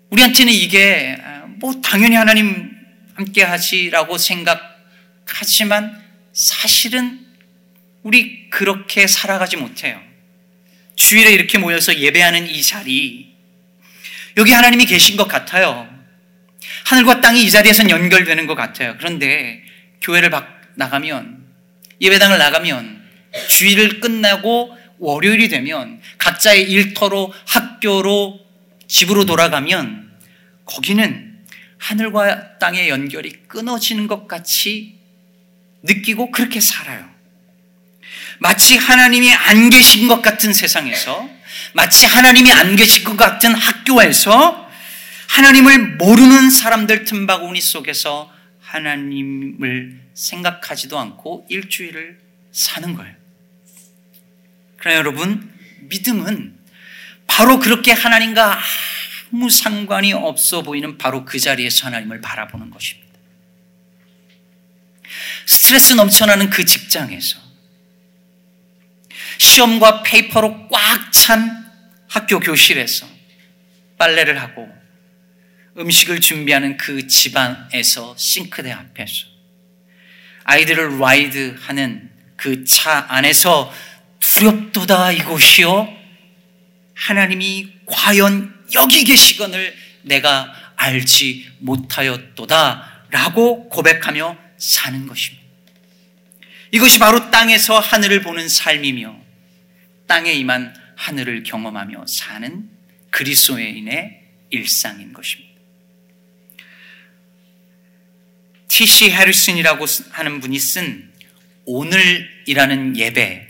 우리한테는 0.08 0.52
이게 0.52 1.18
뭐 1.58 1.80
당연히 1.82 2.16
하나님 2.16 2.74
함께 3.14 3.42
하시라고 3.42 4.16
생각하지만 4.16 6.02
사실은 6.32 7.25
우리 8.06 8.48
그렇게 8.50 9.08
살아가지 9.08 9.56
못해요. 9.56 10.00
주일에 10.94 11.32
이렇게 11.32 11.58
모여서 11.58 11.92
예배하는 11.92 12.48
이 12.48 12.62
자리, 12.62 13.34
여기 14.36 14.52
하나님이 14.52 14.86
계신 14.86 15.16
것 15.16 15.26
같아요. 15.26 15.92
하늘과 16.84 17.20
땅이 17.20 17.42
이 17.42 17.50
자리에서 17.50 17.90
연결되는 17.90 18.46
것 18.46 18.54
같아요. 18.54 18.94
그런데 18.96 19.60
교회를 20.02 20.30
나가면, 20.76 21.46
예배당을 22.00 22.38
나가면, 22.38 23.02
주일을 23.48 23.98
끝나고 23.98 24.78
월요일이 24.98 25.48
되면 25.48 26.00
각자의 26.18 26.70
일터로 26.70 27.34
학교로 27.44 28.38
집으로 28.86 29.24
돌아가면 29.24 30.12
거기는 30.64 31.40
하늘과 31.78 32.58
땅의 32.58 32.88
연결이 32.88 33.32
끊어지는 33.48 34.06
것 34.06 34.28
같이 34.28 34.94
느끼고 35.82 36.30
그렇게 36.30 36.60
살아요. 36.60 37.15
마치 38.38 38.76
하나님이 38.76 39.32
안 39.32 39.70
계신 39.70 40.08
것 40.08 40.22
같은 40.22 40.52
세상에서 40.52 41.28
마치 41.72 42.06
하나님이 42.06 42.50
안 42.52 42.76
계신 42.76 43.04
것 43.04 43.16
같은 43.16 43.54
학교에서 43.54 44.66
하나님을 45.28 45.96
모르는 45.96 46.50
사람들 46.50 47.04
틈바구니 47.04 47.60
속에서 47.60 48.32
하나님을 48.60 50.00
생각하지도 50.14 50.98
않고 50.98 51.46
일주일을 51.48 52.18
사는 52.52 52.94
거예요. 52.94 53.14
그러나 54.76 54.98
여러분, 54.98 55.52
믿음은 55.82 56.56
바로 57.26 57.58
그렇게 57.58 57.92
하나님과 57.92 58.58
아무 59.32 59.50
상관이 59.50 60.12
없어 60.12 60.62
보이는 60.62 60.96
바로 60.96 61.24
그 61.24 61.38
자리에서 61.38 61.86
하나님을 61.86 62.20
바라보는 62.20 62.70
것입니다. 62.70 63.06
스트레스 65.44 65.92
넘쳐나는 65.94 66.50
그 66.50 66.64
직장에서 66.64 67.45
시험과 69.38 70.02
페이퍼로 70.02 70.68
꽉 70.68 71.10
찬 71.12 71.66
학교 72.08 72.38
교실에서 72.38 73.06
빨래를 73.98 74.40
하고 74.40 74.68
음식을 75.76 76.20
준비하는 76.20 76.76
그 76.76 77.06
집안에서 77.08 78.14
싱크대 78.16 78.70
앞에서 78.70 79.26
아이들을 80.44 80.98
라이드 81.00 81.56
하는 81.60 82.10
그 82.36 82.64
차 82.64 83.06
안에서 83.08 83.72
두렵도다 84.20 85.12
이곳이요 85.12 85.88
하나님이 86.94 87.72
과연 87.86 88.54
여기 88.74 89.04
계시건을 89.04 89.74
내가 90.02 90.54
알지 90.76 91.50
못하였도다 91.58 93.06
라고 93.10 93.68
고백하며 93.68 94.36
사는 94.58 95.06
것입니다. 95.06 95.44
이것이 96.72 96.98
바로 96.98 97.30
땅에서 97.30 97.78
하늘을 97.78 98.22
보는 98.22 98.48
삶이며 98.48 99.25
땅에 100.06 100.32
임한 100.32 100.74
하늘을 100.96 101.42
경험하며 101.42 102.06
사는 102.06 102.68
그리스도인의 103.10 104.22
일상인 104.50 105.12
것입니다. 105.12 105.54
T.C. 108.68 109.10
해리슨이라고 109.10 109.84
하는 110.10 110.40
분이 110.40 110.58
쓴 110.58 111.12
오늘이라는 111.64 112.96
예배 112.96 113.48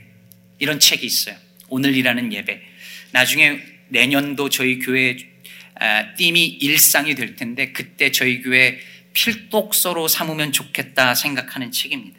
이런 0.58 0.80
책이 0.80 1.04
있어요. 1.04 1.36
오늘이라는 1.68 2.32
예배. 2.32 2.62
나중에 3.12 3.60
내년도 3.88 4.48
저희 4.48 4.78
교회 4.78 5.16
띠이 6.16 6.46
일상이 6.46 7.14
될 7.14 7.36
텐데 7.36 7.72
그때 7.72 8.10
저희 8.10 8.40
교회 8.42 8.78
필독서로 9.12 10.08
삼으면 10.08 10.52
좋겠다 10.52 11.14
생각하는 11.14 11.70
책입니다. 11.70 12.18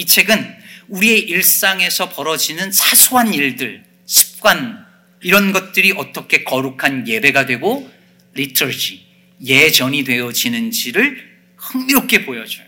이 0.00 0.06
책은 0.06 0.56
우리의 0.88 1.20
일상에서 1.20 2.08
벌어지는 2.08 2.72
사소한 2.72 3.34
일들, 3.34 3.84
습관, 4.06 4.86
이런 5.20 5.52
것들이 5.52 5.92
어떻게 5.92 6.42
거룩한 6.42 7.06
예배가 7.06 7.44
되고 7.44 7.92
리터지, 8.32 9.04
예전이 9.44 10.04
되어지는지를 10.04 11.38
흥미롭게 11.58 12.24
보여줘요. 12.24 12.64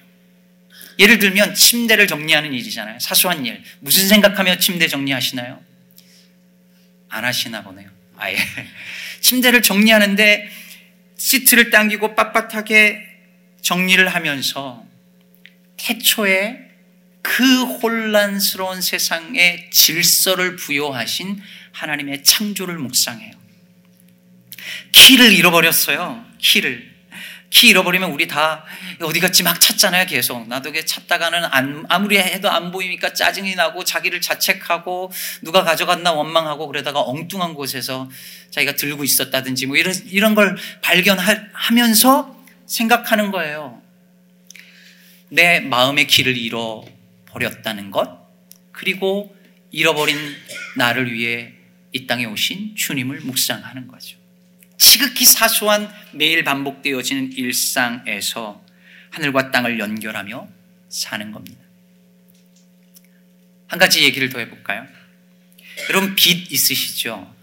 예를 0.98 1.18
들면 1.18 1.54
침대를 1.54 2.06
정리하는 2.06 2.52
일이잖아요. 2.52 2.98
사소한 3.00 3.46
일. 3.46 3.62
무슨 3.80 4.08
생각하며 4.08 4.58
침대 4.58 4.86
정리하시나요? 4.86 5.58
안 7.08 7.24
하시나 7.24 7.62
보네요. 7.62 7.88
아예. 8.18 8.36
침대를 9.22 9.62
정리하는데 9.62 10.50
시트를 11.16 11.70
당기고 11.70 12.14
빳빳하게 12.14 13.00
정리를 13.62 14.06
하면서 14.06 14.84
태초에 15.78 16.71
그 17.22 17.64
혼란스러운 17.64 18.82
세상에 18.82 19.70
질서를 19.70 20.56
부여하신 20.56 21.40
하나님의 21.72 22.24
창조를 22.24 22.78
묵상해요. 22.78 23.32
키를 24.92 25.32
잃어버렸어요. 25.32 26.24
키를. 26.38 26.92
키 27.50 27.68
잃어버리면 27.68 28.10
우리 28.12 28.26
다 28.26 28.64
어디 29.02 29.20
갔지 29.20 29.42
막 29.42 29.60
찾잖아요, 29.60 30.06
계속. 30.06 30.48
나도 30.48 30.72
찾다가는 30.72 31.44
안, 31.44 31.84
아무리 31.88 32.16
해도 32.16 32.50
안 32.50 32.72
보이니까 32.72 33.12
짜증이 33.12 33.54
나고 33.54 33.84
자기를 33.84 34.22
자책하고 34.22 35.12
누가 35.42 35.62
가져갔나 35.62 36.12
원망하고 36.12 36.66
그러다가 36.66 37.02
엉뚱한 37.02 37.52
곳에서 37.52 38.10
자기가 38.50 38.74
들고 38.76 39.04
있었다든지 39.04 39.66
뭐 39.66 39.76
이런, 39.76 39.94
이런 40.06 40.34
걸 40.34 40.56
발견하면서 40.80 42.44
생각하는 42.66 43.30
거예요. 43.30 43.82
내 45.28 45.60
마음의 45.60 46.06
길을 46.06 46.38
잃어 46.38 46.84
버렸다는 47.32 47.90
것, 47.90 48.22
그리고 48.70 49.34
잃어버린 49.70 50.16
나를 50.76 51.12
위해 51.12 51.54
이 51.92 52.06
땅에 52.06 52.24
오신 52.26 52.76
주님을 52.76 53.20
묵상하는 53.20 53.88
거죠. 53.88 54.18
지극히 54.78 55.24
사소한 55.24 55.92
매일 56.12 56.44
반복되어지는 56.44 57.32
일상에서 57.32 58.64
하늘과 59.10 59.50
땅을 59.50 59.78
연결하며 59.78 60.48
사는 60.88 61.32
겁니다. 61.32 61.60
한 63.68 63.78
가지 63.78 64.04
얘기를 64.04 64.28
더 64.28 64.38
해볼까요? 64.38 64.86
여러분 65.88 66.14
빚 66.14 66.52
있으시죠? 66.52 67.34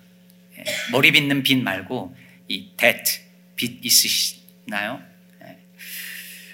예, 0.57 0.63
머리 0.91 1.11
빚는 1.11 1.41
빚 1.41 1.55
말고 1.55 2.15
이 2.47 2.69
debt, 2.77 3.21
빚 3.55 3.83
있으시나요? 3.83 5.01
예. 5.43 5.57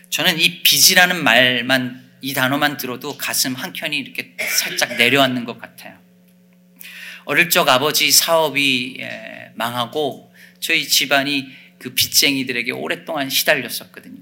저는 0.10 0.40
이 0.40 0.62
빚이라는 0.64 1.22
말만 1.24 2.05
이 2.26 2.34
단어만 2.34 2.78
들어도 2.78 3.16
가슴 3.20 3.54
한켠이 3.54 3.96
이렇게 4.00 4.36
살짝 4.40 4.98
내려앉는 4.98 5.46
것 5.46 5.60
같아요. 5.60 5.96
어릴 7.26 7.52
적 7.52 7.70
아버지 7.70 8.12
사업이 8.12 8.98
예, 9.00 9.52
망하고 9.54 10.34
저희 10.60 10.88
집안이 10.88 11.48
그 11.78 11.94
빚쟁이들에게 11.94 12.72
오랫동안 12.72 13.30
시달렸었거든요. 13.30 14.18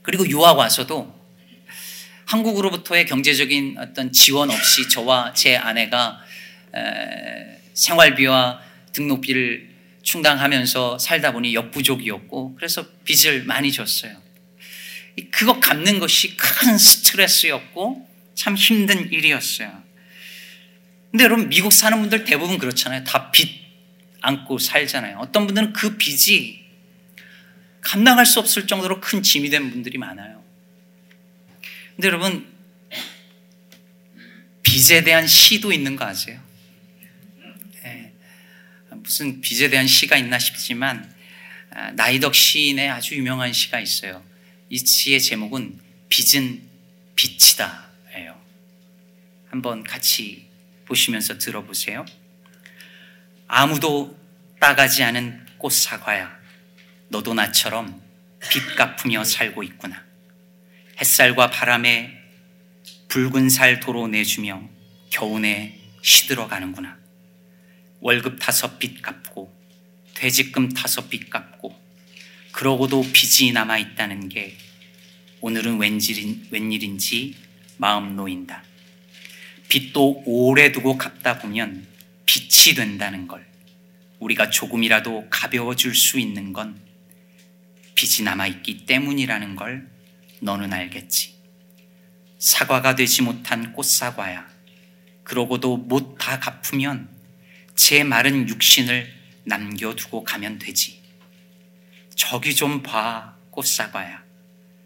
그리고 0.00 0.26
유학 0.30 0.56
와서도 0.56 1.14
한국으로부터의 2.24 3.04
경제적인 3.04 3.76
어떤 3.78 4.10
지원 4.10 4.50
없이 4.50 4.88
저와 4.88 5.34
제 5.34 5.56
아내가 5.56 6.22
생활비와 7.74 8.62
등록비를 8.94 9.74
충당하면서 10.02 10.98
살다 10.98 11.32
보니 11.32 11.54
역부족이었고 11.54 12.54
그래서 12.54 12.86
빚을 13.04 13.44
많이 13.44 13.70
졌어요. 13.72 14.24
그거 15.30 15.60
갚는 15.60 15.98
것이 15.98 16.36
큰 16.36 16.76
스트레스였고 16.76 18.08
참 18.34 18.56
힘든 18.56 19.12
일이었어요. 19.12 19.82
근데 21.10 21.24
여러분 21.24 21.48
미국 21.48 21.72
사는 21.72 21.98
분들 22.00 22.24
대부분 22.24 22.58
그렇잖아요. 22.58 23.04
다 23.04 23.30
빚 23.30 23.64
안고 24.24 24.58
살잖아요. 24.58 25.18
어떤 25.18 25.46
분들은 25.46 25.74
그 25.74 25.96
빚이 25.96 26.64
감당할 27.82 28.24
수 28.24 28.40
없을 28.40 28.66
정도로 28.66 29.00
큰 29.00 29.22
짐이 29.22 29.50
된 29.50 29.70
분들이 29.70 29.98
많아요. 29.98 30.42
근데 31.94 32.08
여러분, 32.08 32.46
빚에 34.62 35.04
대한 35.04 35.26
시도 35.26 35.72
있는 35.72 35.94
거 35.94 36.06
아세요? 36.06 36.40
네. 37.82 38.12
무슨 38.90 39.42
빚에 39.42 39.68
대한 39.68 39.86
시가 39.86 40.16
있나 40.16 40.38
싶지만, 40.38 41.14
아, 41.70 41.90
나이덕 41.90 42.34
시인의 42.34 42.88
아주 42.88 43.14
유명한 43.14 43.52
시가 43.52 43.78
있어요. 43.78 44.24
이 44.74 44.78
시의 44.78 45.20
제목은 45.20 45.78
빚은 46.08 46.60
빛이다. 47.14 47.90
예요. 48.16 48.36
한번 49.48 49.84
같이 49.84 50.48
보시면서 50.86 51.38
들어보세요. 51.38 52.04
아무도 53.46 54.18
따가지 54.58 55.04
않은 55.04 55.46
꽃 55.58 55.70
사과야. 55.70 56.36
너도 57.06 57.34
나처럼 57.34 58.02
빚 58.50 58.74
갚으며 58.74 59.22
살고 59.22 59.62
있구나. 59.62 60.04
햇살과 61.00 61.50
바람에 61.50 62.20
붉은 63.06 63.50
살 63.50 63.78
도로 63.78 64.08
내주며 64.08 64.68
겨우내 65.10 65.78
시들어 66.02 66.48
가는구나. 66.48 66.98
월급 68.00 68.40
타서 68.40 68.76
빚 68.78 69.00
갚고 69.02 69.56
퇴직금 70.14 70.70
타서 70.70 71.08
빚 71.08 71.30
갚고 71.30 71.83
그러고도 72.54 73.02
빚이 73.12 73.50
남아 73.50 73.78
있다는 73.78 74.28
게 74.28 74.56
오늘은 75.40 75.78
웬일인, 75.78 76.46
웬일인지 76.52 77.34
마음 77.78 78.14
놓인다. 78.14 78.62
빚도 79.68 80.22
오래 80.24 80.70
두고 80.70 80.96
갚다 80.96 81.40
보면 81.40 81.84
빛이 82.26 82.76
된다는 82.76 83.26
걸 83.26 83.44
우리가 84.20 84.50
조금이라도 84.50 85.26
가벼워줄 85.30 85.96
수 85.96 86.20
있는 86.20 86.52
건 86.52 86.80
빚이 87.96 88.22
남아있기 88.22 88.86
때문이라는 88.86 89.56
걸 89.56 89.90
너는 90.38 90.72
알겠지. 90.72 91.34
사과가 92.38 92.94
되지 92.94 93.22
못한 93.22 93.72
꽃사과야. 93.72 94.48
그러고도 95.24 95.76
못 95.76 96.18
다 96.18 96.38
갚으면 96.38 97.08
제 97.74 98.04
마른 98.04 98.48
육신을 98.48 99.12
남겨두고 99.42 100.22
가면 100.22 100.60
되지. 100.60 101.03
저기 102.14 102.54
좀 102.54 102.82
봐, 102.82 103.36
꽃사과야. 103.50 104.22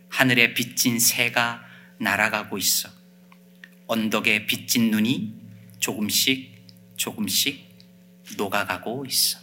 하늘에 0.08 0.54
빚진 0.54 0.98
새가 0.98 1.64
날아가고 1.98 2.58
있어. 2.58 2.88
언덕에 3.86 4.46
빚진 4.46 4.90
눈이 4.90 5.34
조금씩 5.80 6.58
조금씩 6.96 7.68
녹아가고 8.36 9.06
있어. 9.06 9.38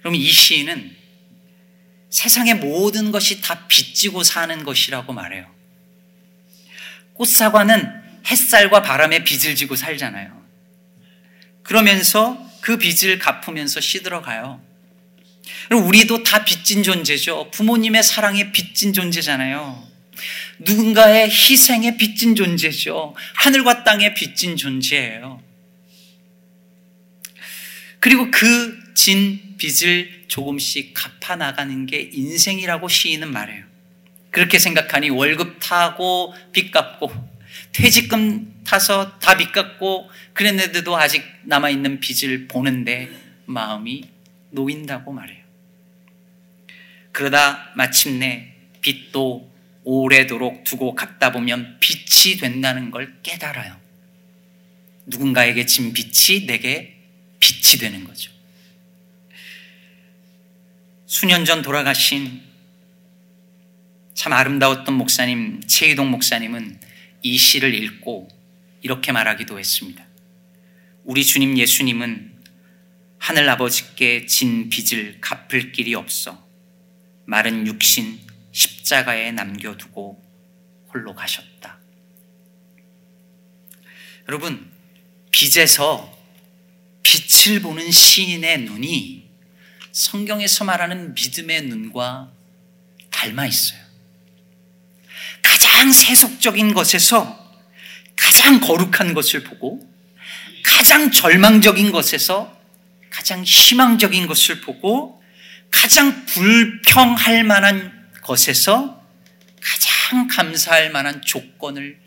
그럼 0.00 0.14
이 0.14 0.28
시인은 0.28 0.96
세상의 2.10 2.54
모든 2.54 3.10
것이 3.10 3.40
다 3.40 3.66
빚지고 3.66 4.22
사는 4.22 4.62
것이라고 4.64 5.12
말해요. 5.12 5.50
꽃사과는 7.14 8.22
햇살과 8.26 8.82
바람에 8.82 9.24
빚을 9.24 9.56
지고 9.56 9.74
살잖아요. 9.74 10.44
그러면서 11.62 12.38
그 12.60 12.78
빚을 12.78 13.18
갚으면서 13.18 13.80
시들어가요. 13.80 14.62
우리도 15.70 16.22
다 16.22 16.44
빚진 16.44 16.82
존재죠. 16.82 17.50
부모님의 17.52 18.02
사랑에 18.02 18.52
빚진 18.52 18.92
존재잖아요. 18.92 19.86
누군가의 20.60 21.28
희생에 21.28 21.96
빚진 21.96 22.34
존재죠. 22.34 23.14
하늘과 23.34 23.84
땅에 23.84 24.14
빚진 24.14 24.56
존재예요. 24.56 25.42
그리고 28.00 28.30
그 28.30 28.86
진 28.96 29.38
빚을 29.58 30.24
조금씩 30.26 30.94
갚아 30.94 31.36
나가는 31.36 31.86
게 31.86 32.10
인생이라고 32.12 32.88
시인은 32.88 33.30
말해요. 33.30 33.64
그렇게 34.30 34.58
생각하니 34.58 35.10
월급 35.10 35.58
타고 35.60 36.34
빚 36.52 36.72
갚고 36.72 37.12
퇴직금 37.72 38.52
타서 38.64 39.18
다 39.18 39.36
빚 39.36 39.52
갚고 39.52 40.10
그랬는데도 40.32 40.96
아직 40.96 41.22
남아 41.44 41.70
있는 41.70 42.00
빚을 42.00 42.48
보는데 42.48 43.10
마음이 43.44 44.08
놓인다고 44.56 45.12
말해요. 45.12 45.44
그러다 47.12 47.72
마침내 47.76 48.52
빚도 48.80 49.52
오래도록 49.84 50.64
두고 50.64 50.96
갚다 50.96 51.30
보면 51.30 51.78
빛이 51.78 52.38
된다는 52.38 52.90
걸 52.90 53.22
깨달아요. 53.22 53.76
누군가에게 55.06 55.64
진 55.66 55.92
빛이 55.92 56.46
내게 56.46 56.96
빛이 57.38 57.78
되는 57.78 58.02
거죠. 58.04 58.32
수년 61.06 61.44
전 61.44 61.62
돌아가신 61.62 62.42
참 64.14 64.32
아름다웠던 64.32 64.94
목사님, 64.94 65.62
최희동 65.66 66.10
목사님은 66.10 66.80
이 67.22 67.38
시를 67.38 67.74
읽고 67.74 68.28
이렇게 68.82 69.12
말하기도 69.12 69.58
했습니다. 69.58 70.04
우리 71.04 71.24
주님 71.24 71.56
예수님은 71.56 72.35
하늘 73.26 73.48
아버지께 73.48 74.26
진 74.26 74.68
빚을 74.68 75.20
갚을 75.20 75.72
길이 75.72 75.96
없어 75.96 76.46
마른 77.24 77.66
육신 77.66 78.20
십자가에 78.52 79.32
남겨두고 79.32 80.22
홀로 80.86 81.12
가셨다. 81.12 81.80
여러분, 84.28 84.70
빚에서 85.32 86.16
빛을 87.02 87.62
보는 87.62 87.90
시인의 87.90 88.60
눈이 88.60 89.28
성경에서 89.90 90.62
말하는 90.62 91.12
믿음의 91.14 91.62
눈과 91.62 92.30
닮아 93.10 93.44
있어요. 93.44 93.80
가장 95.42 95.90
세속적인 95.90 96.74
것에서 96.74 97.44
가장 98.14 98.60
거룩한 98.60 99.14
것을 99.14 99.42
보고 99.42 99.92
가장 100.62 101.10
절망적인 101.10 101.90
것에서 101.90 102.55
가장 103.16 103.42
희망적인 103.42 104.26
것을 104.26 104.60
보고 104.60 105.22
가장 105.70 106.26
불평할 106.26 107.44
만한 107.44 108.06
것에서 108.20 109.02
가장 109.58 110.28
감사할 110.28 110.90
만한 110.90 111.22
조건을 111.22 111.98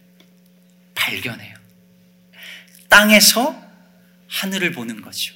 발견해요. 0.93 1.55
땅에서 2.89 3.59
하늘을 4.27 4.71
보는 4.71 5.01
거죠. 5.01 5.33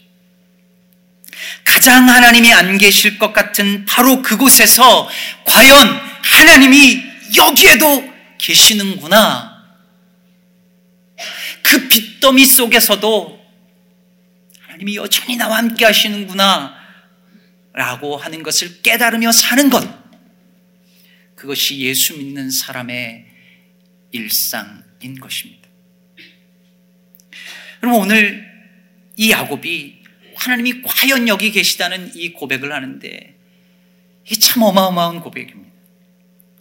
가장 1.66 2.08
하나님이 2.08 2.54
안 2.54 2.78
계실 2.78 3.18
것 3.18 3.34
같은 3.34 3.86
바로 3.86 4.22
그곳에서 4.22 5.10
과연 5.44 5.88
하나님이 6.22 7.04
여기에도 7.36 8.14
계시는구나. 8.38 9.66
그 11.64 11.88
빚더미 11.88 12.46
속에서도 12.46 13.43
하나님이 14.84 14.96
여전히 14.98 15.38
나와 15.38 15.58
함께 15.58 15.86
하시는구나. 15.86 16.76
라고 17.74 18.18
하는 18.18 18.44
것을 18.44 18.82
깨달으며 18.82 19.32
사는 19.32 19.70
것. 19.70 19.84
그것이 21.36 21.80
예수 21.80 22.18
믿는 22.18 22.52
사람의 22.52 23.26
일상인 24.12 25.20
것입니다. 25.20 25.68
그럼 27.80 27.96
오늘 27.96 28.46
이 29.18 29.32
야곱이 29.32 30.04
하나님이 30.36 30.82
과연 30.84 31.28
여기 31.28 31.52
계시다는 31.52 32.12
이 32.16 32.34
고백을 32.34 32.72
하는데 32.72 33.36
이게 34.26 34.36
참 34.40 34.64
어마어마한 34.64 35.22
고백입니다. 35.22 35.72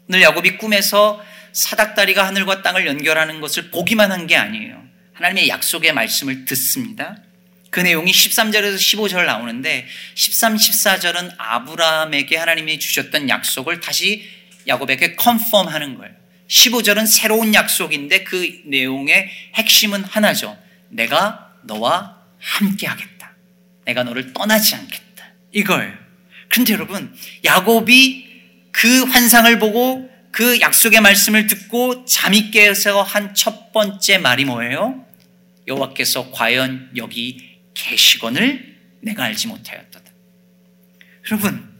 오늘 0.08 0.22
야곱이 0.22 0.58
꿈에서 0.58 1.22
사닥다리가 1.52 2.26
하늘과 2.26 2.62
땅을 2.62 2.86
연결하는 2.86 3.40
것을 3.40 3.70
보기만 3.70 4.10
한 4.10 4.26
게 4.26 4.36
아니에요. 4.36 4.82
하나님의 5.12 5.48
약속의 5.48 5.92
말씀을 5.92 6.46
듣습니다. 6.46 7.18
그 7.72 7.80
내용이 7.80 8.12
13절에서 8.12 8.76
15절 8.76 9.24
나오는데 9.24 9.86
13, 10.14 10.56
14절은 10.56 11.34
아브라함에게 11.38 12.36
하나님이 12.36 12.78
주셨던 12.78 13.30
약속을 13.30 13.80
다시 13.80 14.28
야곱에게 14.68 15.16
컨펌 15.16 15.62
하는 15.68 15.96
거예요. 15.96 16.14
15절은 16.48 17.06
새로운 17.06 17.54
약속인데 17.54 18.24
그 18.24 18.60
내용의 18.66 19.30
핵심은 19.54 20.04
하나죠. 20.04 20.58
내가 20.90 21.54
너와 21.62 22.18
함께 22.38 22.86
하겠다. 22.86 23.32
내가 23.86 24.02
너를 24.04 24.34
떠나지 24.34 24.74
않겠다. 24.74 25.32
이걸. 25.52 25.98
그런데 26.48 26.74
여러분, 26.74 27.16
야곱이 27.42 28.32
그 28.70 29.04
환상을 29.04 29.58
보고 29.58 30.10
그 30.30 30.60
약속의 30.60 31.00
말씀을 31.00 31.46
듣고 31.46 32.04
잠이 32.04 32.50
깨서 32.50 33.02
한 33.02 33.32
첫 33.32 33.72
번째 33.72 34.18
말이 34.18 34.44
뭐예요? 34.44 35.06
여호와께서 35.66 36.32
과연 36.32 36.90
여기 36.96 37.51
계시건을 37.74 38.76
내가 39.00 39.24
알지 39.24 39.48
못하였다. 39.48 40.00
여러분, 41.30 41.72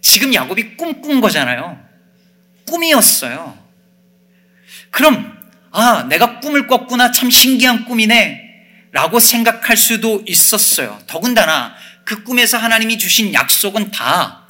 지금 0.00 0.34
야곱이 0.34 0.76
꿈꾼 0.76 1.20
거잖아요. 1.20 1.80
꿈이었어요. 2.66 3.58
그럼, 4.90 5.38
아, 5.70 6.04
내가 6.08 6.40
꿈을 6.40 6.66
꿨구나. 6.66 7.12
참 7.12 7.30
신기한 7.30 7.84
꿈이네. 7.84 8.40
라고 8.92 9.20
생각할 9.20 9.76
수도 9.76 10.22
있었어요. 10.26 11.00
더군다나 11.06 11.74
그 12.04 12.24
꿈에서 12.24 12.58
하나님이 12.58 12.98
주신 12.98 13.32
약속은 13.32 13.90
다 13.90 14.46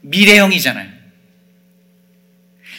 미래형이잖아요. 0.00 0.93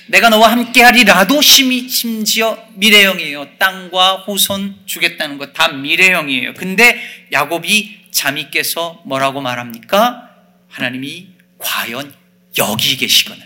내가 0.08 0.30
너와 0.30 0.52
함께 0.52 0.84
하리라도 0.84 1.42
심지어 1.42 2.58
미래형이에요. 2.76 3.58
땅과 3.58 4.24
후손 4.26 4.78
주겠다는 4.86 5.38
것 5.38 5.54
다 5.54 5.70
미래형이에요. 5.70 6.54
근데 6.54 7.02
야곱이 7.32 8.10
깨서 8.52 9.02
뭐라고 9.06 9.42
말합니까? 9.42 10.30
하나님이 10.70 11.30
과연 11.58 12.14
여기 12.58 12.98
계시거늘 12.98 13.44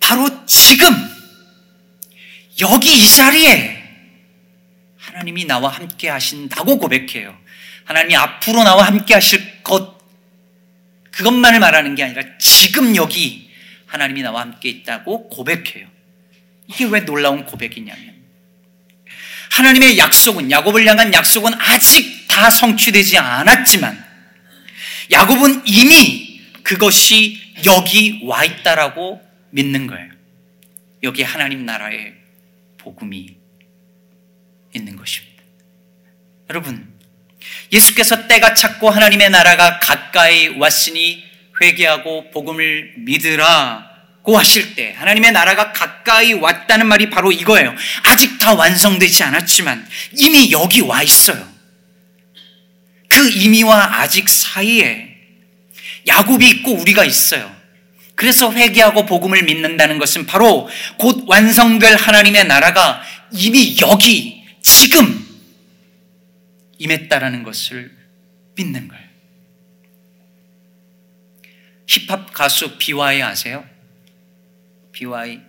바로 0.00 0.46
지금 0.46 0.88
여기 2.60 2.92
이 2.92 3.08
자리에 3.08 3.82
하나님이 4.98 5.44
나와 5.44 5.70
함께 5.70 6.08
하신다고 6.08 6.78
고백해요. 6.78 7.36
하나님이 7.84 8.16
앞으로 8.16 8.62
나와 8.64 8.86
함께 8.86 9.14
하실 9.14 9.62
것 9.62 9.98
그것만을 11.10 11.60
말하는 11.60 11.94
게 11.94 12.04
아니라 12.04 12.22
지금 12.38 12.96
여기 12.96 13.41
하나님이 13.92 14.22
나와 14.22 14.40
함께 14.40 14.70
있다고 14.70 15.28
고백해요. 15.28 15.86
이게 16.66 16.86
왜 16.86 17.00
놀라운 17.00 17.44
고백이냐면 17.44 18.14
하나님의 19.50 19.98
약속은 19.98 20.50
야곱을 20.50 20.86
향한 20.86 21.12
약속은 21.12 21.52
아직 21.60 22.26
다 22.26 22.48
성취되지 22.48 23.18
않았지만 23.18 24.02
야곱은 25.10 25.64
이미 25.66 26.40
그것이 26.62 27.38
여기 27.66 28.20
와 28.24 28.44
있다라고 28.44 29.20
믿는 29.50 29.86
거예요. 29.86 30.10
여기 31.02 31.22
하나님 31.22 31.66
나라의 31.66 32.14
복음이 32.78 33.36
있는 34.74 34.96
것입니다. 34.96 35.42
여러분, 36.48 36.90
예수께서 37.70 38.26
때가 38.26 38.54
찼고 38.54 38.88
하나님의 38.88 39.28
나라가 39.28 39.78
가까이 39.80 40.48
왔으니 40.48 41.31
회개하고 41.62 42.30
복음을 42.30 42.92
믿으라고 42.96 44.36
하실 44.36 44.74
때 44.74 44.94
하나님의 44.98 45.32
나라가 45.32 45.72
가까이 45.72 46.32
왔다는 46.32 46.86
말이 46.86 47.08
바로 47.08 47.30
이거예요. 47.30 47.74
아직 48.02 48.38
다 48.38 48.54
완성되지 48.54 49.22
않았지만 49.22 49.86
이미 50.18 50.50
여기 50.50 50.80
와 50.80 51.02
있어요. 51.02 51.52
그 53.08 53.30
이미와 53.30 54.00
아직 54.00 54.28
사이에 54.28 55.14
야곱이 56.08 56.48
있고 56.48 56.72
우리가 56.72 57.04
있어요. 57.04 57.54
그래서 58.14 58.52
회개하고 58.52 59.06
복음을 59.06 59.42
믿는다는 59.42 59.98
것은 59.98 60.26
바로 60.26 60.68
곧 60.98 61.24
완성될 61.26 61.96
하나님의 61.96 62.46
나라가 62.46 63.02
이미 63.32 63.76
여기 63.80 64.44
지금 64.62 65.26
임했다라는 66.78 67.42
것을 67.42 67.90
믿는 68.56 68.88
거예요. 68.88 69.11
힙합 71.86 72.32
가수 72.32 72.78
비와이 72.78 73.22
아세요? 73.22 73.68
비와이. 74.92 75.40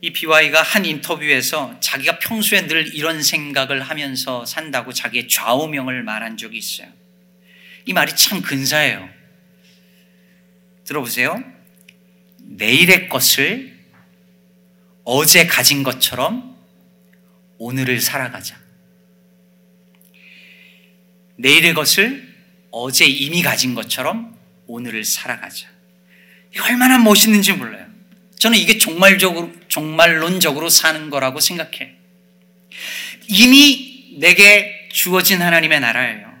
이 0.00 0.12
비와이가 0.12 0.60
한 0.60 0.84
인터뷰에서 0.84 1.78
자기가 1.80 2.18
평소에 2.18 2.66
늘 2.66 2.94
이런 2.94 3.22
생각을 3.22 3.80
하면서 3.80 4.44
산다고 4.44 4.92
자기의 4.92 5.28
좌우명을 5.28 6.02
말한 6.02 6.36
적이 6.36 6.58
있어요. 6.58 6.88
이 7.86 7.92
말이 7.92 8.14
참 8.14 8.42
근사해요. 8.42 9.08
들어보세요. 10.84 11.42
내일의 12.38 13.08
것을 13.08 13.74
어제 15.04 15.46
가진 15.46 15.82
것처럼 15.82 16.54
오늘을 17.58 18.00
살아가자. 18.00 18.58
내일의 21.36 21.74
것을 21.74 22.34
어제 22.70 23.06
이미 23.06 23.42
가진 23.42 23.74
것처럼 23.74 24.36
오늘을 24.66 25.04
살아가자. 25.04 25.66
이 26.54 26.58
얼마나 26.58 26.98
멋있는지 26.98 27.52
몰라요. 27.52 27.86
저는 28.38 28.58
이게 28.58 28.78
종말적으로, 28.78 29.52
종말론적으로 29.68 30.68
사는 30.68 31.10
거라고 31.10 31.40
생각해. 31.40 31.94
이미 33.28 34.16
내게 34.18 34.88
주어진 34.92 35.40
하나님의 35.40 35.80
나라예요. 35.80 36.34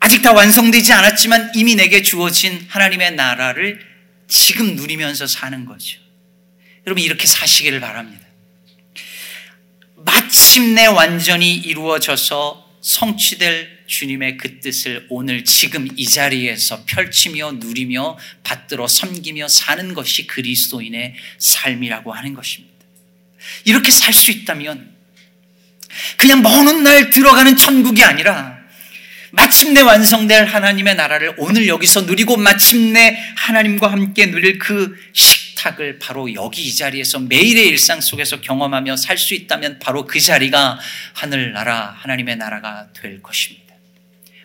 아직 0.00 0.22
다 0.22 0.32
완성되지 0.32 0.92
않았지만 0.92 1.52
이미 1.54 1.74
내게 1.74 2.02
주어진 2.02 2.66
하나님의 2.68 3.14
나라를 3.14 3.80
지금 4.28 4.76
누리면서 4.76 5.26
사는 5.26 5.64
거죠. 5.64 5.98
여러분, 6.86 7.02
이렇게 7.02 7.26
사시기를 7.26 7.80
바랍니다. 7.80 8.26
마침내 9.96 10.86
완전히 10.86 11.54
이루어져서 11.54 12.63
성취될 12.84 13.84
주님의 13.86 14.36
그 14.36 14.60
뜻을 14.60 15.06
오늘 15.08 15.42
지금 15.44 15.88
이 15.96 16.06
자리에서 16.06 16.84
펼치며 16.84 17.52
누리며 17.52 18.18
받들어 18.42 18.86
섬기며 18.86 19.48
사는 19.48 19.94
것이 19.94 20.26
그리스도인의 20.26 21.14
삶이라고 21.38 22.12
하는 22.12 22.34
것입니다. 22.34 22.74
이렇게 23.64 23.90
살 23.90 24.12
수 24.12 24.30
있다면 24.30 24.92
그냥 26.18 26.42
먼 26.42 26.66
훗날 26.66 27.08
들어가는 27.08 27.56
천국이 27.56 28.02
아니라 28.02 28.58
마침내 29.30 29.80
완성될 29.80 30.44
하나님의 30.44 30.94
나라를 30.94 31.34
오늘 31.38 31.66
여기서 31.66 32.02
누리고 32.02 32.36
마침내 32.36 33.18
하나님과 33.36 33.90
함께 33.90 34.26
누릴 34.26 34.58
그 34.58 34.94
식탁을 35.64 35.98
바로 35.98 36.32
여기 36.34 36.62
이 36.62 36.74
자리에서 36.74 37.20
매일의 37.20 37.68
일상 37.68 38.00
속에서 38.00 38.40
경험하며 38.40 38.96
살 38.96 39.14
수 39.16 39.32
있다면 39.32 39.78
바로 39.78 40.06
그 40.06 40.20
자리가 40.20 40.78
하늘나라, 41.14 41.96
하나님의 41.98 42.36
나라가 42.36 42.92
될 42.92 43.22
것입니다. 43.22 43.74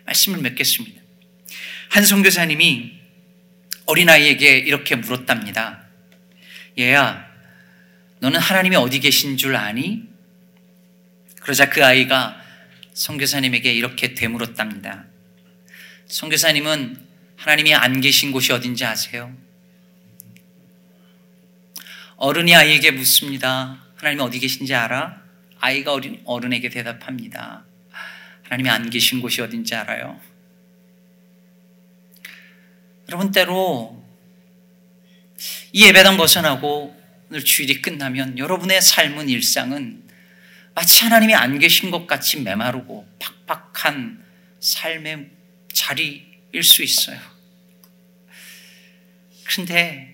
말씀을 0.06 0.40
맺겠습니다. 0.40 1.00
한 1.90 2.06
선교사님이 2.06 2.92
어린아이에게 3.84 4.58
이렇게 4.58 4.94
물었답니다. 4.96 5.82
얘야, 6.78 7.28
너는 8.20 8.38
하나님이 8.40 8.76
어디 8.76 9.00
계신 9.00 9.36
줄 9.36 9.56
아니? 9.56 10.02
그러자 11.40 11.68
그 11.68 11.84
아이가 11.84 12.40
선교사님에게 12.94 13.72
이렇게 13.72 14.14
되물었답니다. 14.14 15.04
선교사님은 16.06 17.06
하나님이 17.36 17.74
안 17.74 18.00
계신 18.00 18.32
곳이 18.32 18.52
어딘지 18.52 18.84
아세요? 18.84 19.36
어른이 22.20 22.54
아이에게 22.54 22.90
묻습니다. 22.90 23.82
하나님이 23.96 24.22
어디 24.22 24.38
계신지 24.38 24.74
알아? 24.74 25.22
아이가 25.58 25.94
어린, 25.94 26.20
어른에게 26.26 26.68
대답합니다. 26.68 27.64
하나님이 28.42 28.68
안 28.68 28.90
계신 28.90 29.22
곳이 29.22 29.40
어딘지 29.40 29.74
알아요? 29.74 30.20
여러분, 33.08 33.32
때로 33.32 34.04
이 35.72 35.86
예배당 35.86 36.18
벗어나고 36.18 36.94
오늘 37.30 37.42
주일이 37.42 37.80
끝나면 37.80 38.36
여러분의 38.36 38.82
삶은 38.82 39.30
일상은 39.30 40.02
마치 40.74 41.04
하나님이 41.04 41.34
안 41.34 41.58
계신 41.58 41.90
것 41.90 42.06
같이 42.06 42.42
메마르고 42.42 43.08
팍팍한 43.46 44.22
삶의 44.60 45.30
자리일 45.72 46.62
수 46.62 46.82
있어요. 46.82 47.18
그런데 49.44 50.09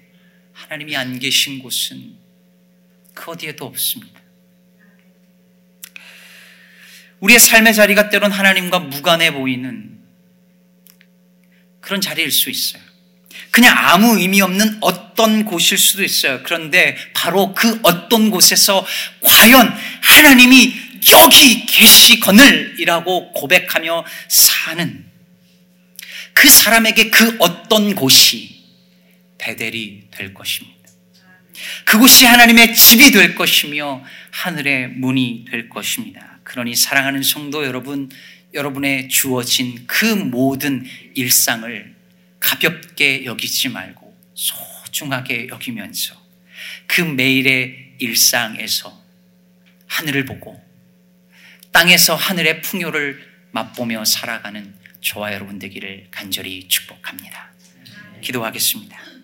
하나님이 0.57 0.97
안 0.97 1.19
계신 1.19 1.59
곳은 1.59 2.17
그 3.15 3.31
어디에도 3.31 3.67
없습니다. 3.67 4.21
우리의 7.21 7.39
삶의 7.39 7.75
자리가 7.75 8.09
때론 8.09 8.33
하나님과 8.33 8.79
무관해 8.81 9.33
보이는 9.33 9.99
그런 11.81 12.01
자리일 12.01 12.31
수 12.31 12.51
있어요. 12.51 12.83
그냥 13.51 13.77
아무 13.77 14.19
의미 14.19 14.41
없는 14.41 14.79
어떤 14.81 15.45
곳일 15.45 15.79
수도 15.79 16.03
있어요. 16.03 16.43
그런데 16.43 16.97
바로 17.15 17.55
그 17.55 17.79
어떤 17.83 18.31
곳에서 18.31 18.85
과연 19.21 19.75
하나님이 20.01 20.75
여기 21.13 21.67
계시거늘이라고 21.67 23.33
고백하며 23.33 24.05
사는 24.29 25.07
그 26.33 26.49
사람에게 26.49 27.11
그 27.11 27.37
어떤 27.41 27.95
곳이 27.95 28.56
베델이 29.47 30.09
될 30.11 30.35
것입니다. 30.35 30.77
그곳이 31.85 32.27
하나님의 32.27 32.75
집이 32.75 33.13
될 33.13 33.37
것이며 33.37 34.05
하늘의 34.33 34.89
문이 34.89 35.47
될 35.49 35.69
것입니다. 35.69 36.41
그러니 36.43 36.75
사랑하는 36.75 37.23
성도 37.23 37.65
여러분, 37.65 38.11
여러분의 38.55 39.09
주어진 39.09 39.87
그 39.87 40.05
모든 40.05 40.85
일상을 41.15 41.95
가볍게 42.41 43.25
여기지 43.25 43.69
말고 43.69 44.17
소중하게 44.35 45.49
여기면서 45.49 46.21
그 46.89 47.01
매일의 47.01 47.95
일상에서 47.99 49.01
하늘을 49.87 50.25
보고 50.25 50.61
땅에서 51.71 52.17
하늘의 52.17 52.63
풍요를 52.63 53.25
맛보며 53.53 54.05
살아가는 54.05 54.75
저와 55.01 55.33
여러분 55.33 55.59
되기를 55.61 56.09
간절히 56.11 56.67
축복합니다. 56.69 57.53
기도하겠습니다. 58.21 59.16